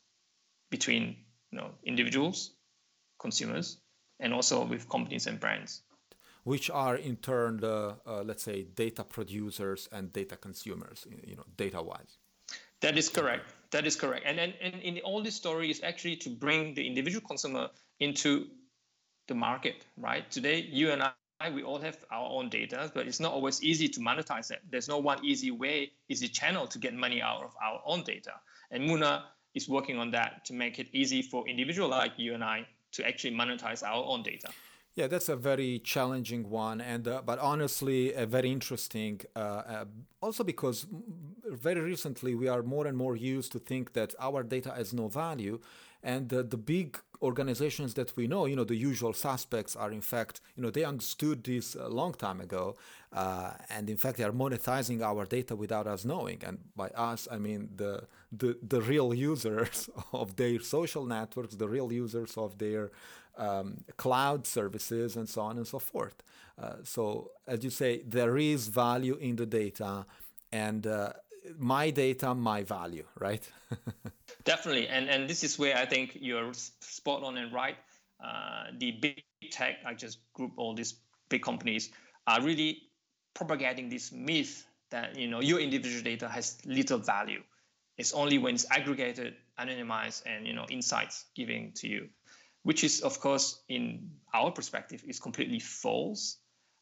between 0.69 1.15
you 1.51 1.57
know, 1.59 1.69
individuals, 1.85 2.51
consumers, 3.19 3.77
and 4.19 4.33
also 4.33 4.65
with 4.65 4.89
companies 4.89 5.25
and 5.27 5.39
brands. 5.39 5.83
Which 6.43 6.69
are 6.69 6.95
in 6.97 7.15
turn 7.17 7.57
the, 7.57 7.95
uh, 8.05 8.23
let's 8.23 8.43
say, 8.43 8.63
data 8.63 9.03
producers 9.03 9.87
and 9.91 10.11
data 10.11 10.35
consumers, 10.35 11.07
you 11.25 11.35
know, 11.35 11.45
data-wise. 11.55 12.17
That 12.81 12.97
is 12.97 13.09
correct. 13.09 13.45
That 13.71 13.85
is 13.85 13.95
correct. 13.95 14.23
And, 14.25 14.39
and, 14.39 14.53
and 14.61 14.75
in 14.81 14.99
all 14.99 15.21
this 15.21 15.35
story 15.35 15.71
is 15.71 15.81
actually 15.83 16.17
to 16.17 16.29
bring 16.29 16.73
the 16.73 16.85
individual 16.85 17.25
consumer 17.25 17.69
into 17.99 18.47
the 19.27 19.35
market, 19.35 19.85
right? 19.97 20.29
Today, 20.29 20.67
you 20.69 20.91
and 20.91 21.03
I 21.03 21.11
we 21.53 21.63
all 21.63 21.79
have 21.79 21.97
our 22.11 22.29
own 22.29 22.49
data, 22.49 22.91
but 22.93 23.07
it's 23.07 23.19
not 23.19 23.31
always 23.31 23.63
easy 23.63 23.87
to 23.89 23.99
monetize 23.99 24.51
it. 24.51 24.61
There's 24.69 24.87
no 24.87 24.97
one 24.97 25.23
easy 25.23 25.51
way, 25.51 25.91
easy 26.09 26.27
channel 26.27 26.67
to 26.67 26.79
get 26.79 26.93
money 26.93 27.21
out 27.21 27.43
of 27.43 27.53
our 27.63 27.81
own 27.85 28.03
data. 28.03 28.33
And 28.71 28.83
Muna 28.89 29.23
is 29.53 29.69
working 29.69 29.97
on 29.97 30.11
that 30.11 30.45
to 30.45 30.53
make 30.53 30.79
it 30.79 30.87
easy 30.93 31.21
for 31.21 31.47
individual 31.47 31.89
like 31.89 32.13
you 32.17 32.33
and 32.33 32.43
I 32.43 32.65
to 32.93 33.07
actually 33.07 33.35
monetize 33.35 33.83
our 33.83 34.03
own 34.03 34.23
data. 34.23 34.49
Yeah, 34.95 35.05
that's 35.05 35.29
a 35.29 35.35
very 35.35 35.77
challenging 35.77 36.49
one, 36.49 36.81
and 36.81 37.07
uh, 37.07 37.21
but 37.23 37.37
honestly, 37.37 38.15
uh, 38.15 38.25
very 38.25 38.51
interesting. 38.51 39.21
Uh, 39.35 39.39
uh 39.39 39.85
also, 40.21 40.43
because 40.43 40.87
very 41.45 41.81
recently 41.81 42.33
we 42.33 42.47
are 42.47 42.63
more 42.63 42.87
and 42.87 42.97
more 42.97 43.15
used 43.15 43.51
to 43.51 43.59
think 43.59 43.93
that 43.93 44.15
our 44.19 44.41
data 44.41 44.71
has 44.75 44.93
no 44.93 45.07
value, 45.07 45.59
and 46.01 46.29
the 46.29 46.57
big 46.57 46.99
organizations 47.21 47.93
that 47.95 48.15
we 48.15 48.27
know, 48.27 48.45
you 48.45 48.55
know, 48.55 48.63
the 48.63 48.75
usual 48.75 49.13
suspects 49.13 49.75
are 49.75 49.91
in 49.91 50.01
fact, 50.01 50.41
you 50.55 50.63
know, 50.63 50.69
they 50.69 50.83
understood 50.83 51.43
this 51.43 51.75
a 51.75 51.87
long 51.87 52.13
time 52.13 52.41
ago, 52.41 52.75
uh, 53.13 53.51
and 53.69 53.89
in 53.89 53.97
fact 53.97 54.17
they 54.17 54.23
are 54.23 54.31
monetizing 54.31 55.01
our 55.01 55.25
data 55.25 55.55
without 55.55 55.87
us 55.87 56.05
knowing. 56.05 56.41
And 56.45 56.59
by 56.75 56.89
us, 56.89 57.27
I 57.31 57.37
mean 57.37 57.69
the 57.75 58.03
the 58.31 58.57
the 58.61 58.81
real 58.81 59.13
users 59.13 59.89
of 60.13 60.35
their 60.35 60.59
social 60.59 61.05
networks, 61.05 61.55
the 61.55 61.67
real 61.67 61.91
users 61.91 62.37
of 62.37 62.57
their 62.57 62.91
um, 63.37 63.83
cloud 63.97 64.45
services, 64.47 65.15
and 65.15 65.27
so 65.27 65.41
on 65.41 65.57
and 65.57 65.67
so 65.67 65.79
forth. 65.79 66.23
Uh, 66.61 66.77
so 66.83 67.31
as 67.47 67.63
you 67.63 67.69
say, 67.69 68.01
there 68.05 68.37
is 68.37 68.67
value 68.67 69.15
in 69.15 69.35
the 69.35 69.45
data, 69.45 70.05
and 70.51 70.87
uh, 70.87 71.13
my 71.57 71.89
data, 71.89 72.33
my 72.33 72.63
value, 72.63 73.05
right? 73.19 73.47
Definitely, 74.43 74.87
and 74.87 75.09
and 75.09 75.29
this 75.29 75.43
is 75.43 75.59
where 75.59 75.77
I 75.77 75.85
think 75.85 76.17
you're 76.19 76.53
spot 76.53 77.23
on 77.23 77.37
and 77.37 77.53
right. 77.53 77.77
Uh, 78.23 78.65
the 78.77 78.91
big 78.91 79.23
tech, 79.51 79.77
I 79.85 79.93
just 79.93 80.19
group 80.33 80.53
all 80.57 80.73
these 80.73 80.95
big 81.29 81.43
companies, 81.43 81.91
are 82.25 82.41
really 82.41 82.81
propagating 83.33 83.89
this 83.89 84.11
myth 84.11 84.65
that 84.89 85.17
you 85.17 85.27
know 85.27 85.41
your 85.41 85.59
individual 85.59 86.03
data 86.03 86.27
has 86.27 86.57
little 86.65 86.97
value. 86.97 87.41
It's 87.97 88.13
only 88.13 88.37
when 88.37 88.55
it's 88.55 88.65
aggregated, 88.69 89.35
anonymized, 89.59 90.23
and 90.25 90.47
you 90.47 90.53
know 90.53 90.65
insights 90.69 91.25
giving 91.35 91.73
to 91.73 91.87
you, 91.87 92.09
which 92.63 92.83
is 92.83 93.01
of 93.01 93.19
course 93.19 93.61
in 93.69 94.11
our 94.33 94.51
perspective 94.51 95.03
is 95.07 95.19
completely 95.19 95.59
false. 95.59 96.37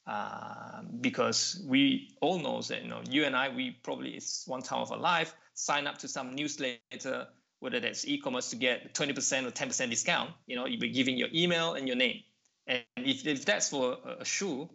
Uh, 0.07 0.81
because 1.01 1.63
we 1.67 2.15
all 2.21 2.37
know 2.37 2.61
that 2.61 2.83
you 2.83 2.89
know 2.89 3.01
you 3.09 3.25
and 3.25 3.35
I 3.35 3.49
we 3.49 3.71
probably 3.71 4.11
it's 4.11 4.47
one 4.47 4.61
time 4.61 4.81
of 4.81 4.91
our 4.91 4.99
life 4.99 5.35
sign 5.55 5.87
up 5.87 5.97
to 5.97 6.07
some 6.07 6.35
newsletter 6.35 7.27
whether 7.59 7.79
that's 7.79 8.05
e-commerce 8.07 8.51
to 8.51 8.55
get 8.55 8.93
20% 8.93 9.47
or 9.47 9.51
10% 9.51 9.89
discount, 9.89 10.29
you 10.45 10.55
know, 10.55 10.67
you'll 10.67 10.79
be 10.79 10.89
giving 10.89 11.17
your 11.17 11.29
email 11.33 11.73
and 11.73 11.87
your 11.87 11.97
name. 11.97 12.19
And 12.67 12.83
if, 12.97 13.25
if 13.25 13.43
that's 13.43 13.69
for 13.69 13.97
a, 14.19 14.23
shoe, 14.23 14.69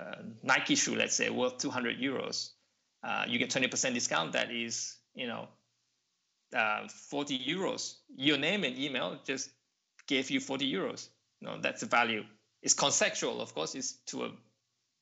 uh, 0.00 0.16
Nike 0.42 0.74
shoe, 0.74 0.96
let's 0.96 1.14
say, 1.14 1.30
worth 1.30 1.58
200 1.58 1.98
euros, 1.98 2.50
uh, 3.04 3.24
you 3.28 3.38
get 3.38 3.50
20% 3.50 3.94
discount. 3.94 4.32
That 4.32 4.50
is, 4.50 4.96
you 5.14 5.28
know, 5.28 5.48
uh, 6.52 6.88
40 6.88 7.38
euros. 7.38 7.96
Your 8.16 8.38
name 8.38 8.64
and 8.64 8.76
email 8.76 9.20
just 9.24 9.50
gave 10.08 10.30
you 10.30 10.40
40 10.40 10.72
euros. 10.72 11.08
Know, 11.40 11.58
that's 11.60 11.80
the 11.80 11.86
value. 11.86 12.24
It's 12.62 12.74
conceptual, 12.74 13.40
of 13.40 13.54
course, 13.54 13.74
it's 13.74 13.92
to 14.06 14.24
a 14.24 14.30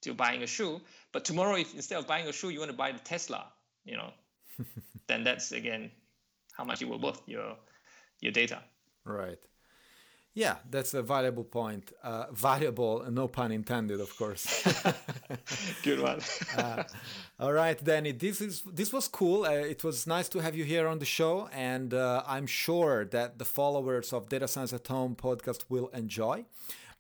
to 0.03 0.15
buying 0.15 0.43
a 0.43 0.47
shoe. 0.47 0.81
But 1.13 1.25
tomorrow, 1.25 1.57
if 1.57 1.75
instead 1.75 1.99
of 1.99 2.07
buying 2.07 2.29
a 2.29 2.33
shoe, 2.33 2.51
you 2.51 2.61
want 2.61 2.71
to 2.71 2.77
buy 2.77 2.93
the 2.93 3.01
Tesla, 3.01 3.47
you 3.85 3.97
know, 3.97 4.13
then 5.09 5.25
that's 5.25 5.53
again 5.53 5.91
how 6.53 6.65
much 6.65 6.81
you 6.81 6.89
will 6.89 7.01
worth 7.01 7.23
your 7.27 7.57
your 8.21 8.33
data. 8.33 8.63
Right. 9.05 9.39
Yeah, 10.35 10.57
that's 10.71 10.95
a 10.95 11.03
valuable 11.03 11.43
point. 11.43 11.91
Uh, 12.01 12.27
valuable, 12.31 13.05
no 13.11 13.27
pun 13.27 13.51
intended, 13.51 14.01
of 14.01 14.17
course. 14.17 14.63
Good 15.83 16.01
one. 16.01 16.21
uh, 16.57 16.85
all 17.41 17.53
right, 17.53 17.83
Danny. 17.83 18.13
This 18.13 18.41
is 18.41 18.63
this 18.63 18.93
was 18.93 19.09
cool. 19.09 19.45
Uh, 19.45 19.51
it 19.51 19.83
was 19.83 20.07
nice 20.07 20.29
to 20.29 20.39
have 20.39 20.55
you 20.55 20.63
here 20.63 20.87
on 20.87 21.01
the 21.01 21.05
show, 21.05 21.49
and 21.53 21.93
uh, 21.93 22.23
I'm 22.25 22.47
sure 22.47 23.05
that 23.07 23.39
the 23.39 23.45
followers 23.45 24.13
of 24.13 24.29
Data 24.29 24.47
Science 24.47 24.73
at 24.73 24.87
Home 24.87 25.17
podcast 25.17 25.65
will 25.69 25.89
enjoy. 25.89 26.45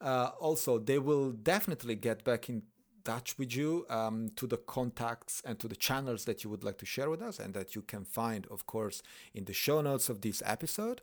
Uh, 0.00 0.30
also, 0.40 0.78
they 0.78 0.98
will 0.98 1.32
definitely 1.32 1.94
get 1.94 2.24
back 2.24 2.48
in 2.48 2.62
touch 3.04 3.38
with 3.38 3.56
you 3.56 3.86
um, 3.88 4.30
to 4.36 4.46
the 4.46 4.58
contacts 4.58 5.42
and 5.44 5.58
to 5.58 5.66
the 5.66 5.76
channels 5.76 6.24
that 6.26 6.44
you 6.44 6.50
would 6.50 6.62
like 6.62 6.78
to 6.78 6.86
share 6.86 7.08
with 7.08 7.22
us 7.22 7.38
and 7.38 7.54
that 7.54 7.74
you 7.74 7.82
can 7.82 8.04
find, 8.04 8.46
of 8.50 8.66
course, 8.66 9.02
in 9.34 9.44
the 9.44 9.52
show 9.52 9.80
notes 9.80 10.08
of 10.08 10.20
this 10.20 10.42
episode. 10.44 11.00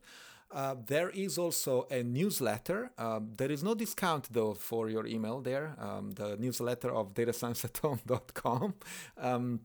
Uh, 0.52 0.76
there 0.86 1.10
is 1.10 1.38
also 1.38 1.88
a 1.90 2.04
newsletter. 2.04 2.92
Um, 2.98 3.34
there 3.38 3.52
is 3.52 3.64
no 3.64 3.74
discount 3.74 4.32
though 4.32 4.54
for 4.54 4.90
your 4.90 5.06
email 5.08 5.42
there. 5.42 5.76
Um, 5.80 6.12
the 6.12 6.38
newsletter 6.38 6.92
of 6.94 7.14
datascienceathome.com. 7.14 8.76
Um, 9.18 9.62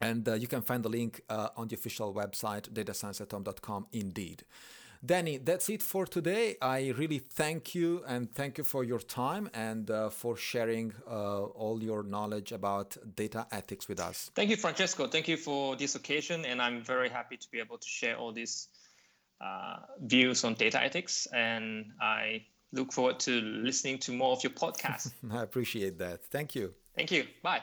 and 0.00 0.26
uh, 0.28 0.34
you 0.34 0.46
can 0.46 0.62
find 0.62 0.82
the 0.82 0.88
link 0.88 1.20
uh, 1.28 1.48
on 1.56 1.68
the 1.68 1.74
official 1.74 2.14
website, 2.14 2.70
datascienceathome.com, 2.70 3.88
indeed. 3.92 4.44
Danny, 5.04 5.38
that's 5.38 5.68
it 5.70 5.82
for 5.82 6.04
today. 6.04 6.56
I 6.60 6.92
really 6.96 7.18
thank 7.18 7.74
you 7.74 8.02
and 8.06 8.30
thank 8.30 8.58
you 8.58 8.64
for 8.64 8.84
your 8.84 8.98
time 8.98 9.48
and 9.54 9.90
uh, 9.90 10.10
for 10.10 10.36
sharing 10.36 10.92
uh, 11.08 11.44
all 11.44 11.82
your 11.82 12.02
knowledge 12.02 12.52
about 12.52 12.96
data 13.16 13.46
ethics 13.50 13.88
with 13.88 13.98
us. 13.98 14.30
Thank 14.34 14.50
you, 14.50 14.56
Francesco. 14.56 15.06
Thank 15.06 15.28
you 15.28 15.38
for 15.38 15.74
this 15.76 15.94
occasion. 15.94 16.44
And 16.44 16.60
I'm 16.60 16.82
very 16.84 17.08
happy 17.08 17.38
to 17.38 17.50
be 17.50 17.60
able 17.60 17.78
to 17.78 17.88
share 17.88 18.16
all 18.16 18.32
these 18.32 18.68
uh, 19.40 19.78
views 20.02 20.44
on 20.44 20.54
data 20.54 20.82
ethics. 20.82 21.26
And 21.32 21.92
I 22.00 22.44
look 22.72 22.92
forward 22.92 23.20
to 23.20 23.40
listening 23.40 23.98
to 24.00 24.12
more 24.12 24.32
of 24.32 24.42
your 24.42 24.52
podcast. 24.52 25.12
I 25.30 25.42
appreciate 25.42 25.98
that. 25.98 26.24
Thank 26.26 26.54
you. 26.54 26.74
Thank 26.94 27.10
you. 27.10 27.24
Bye. 27.42 27.62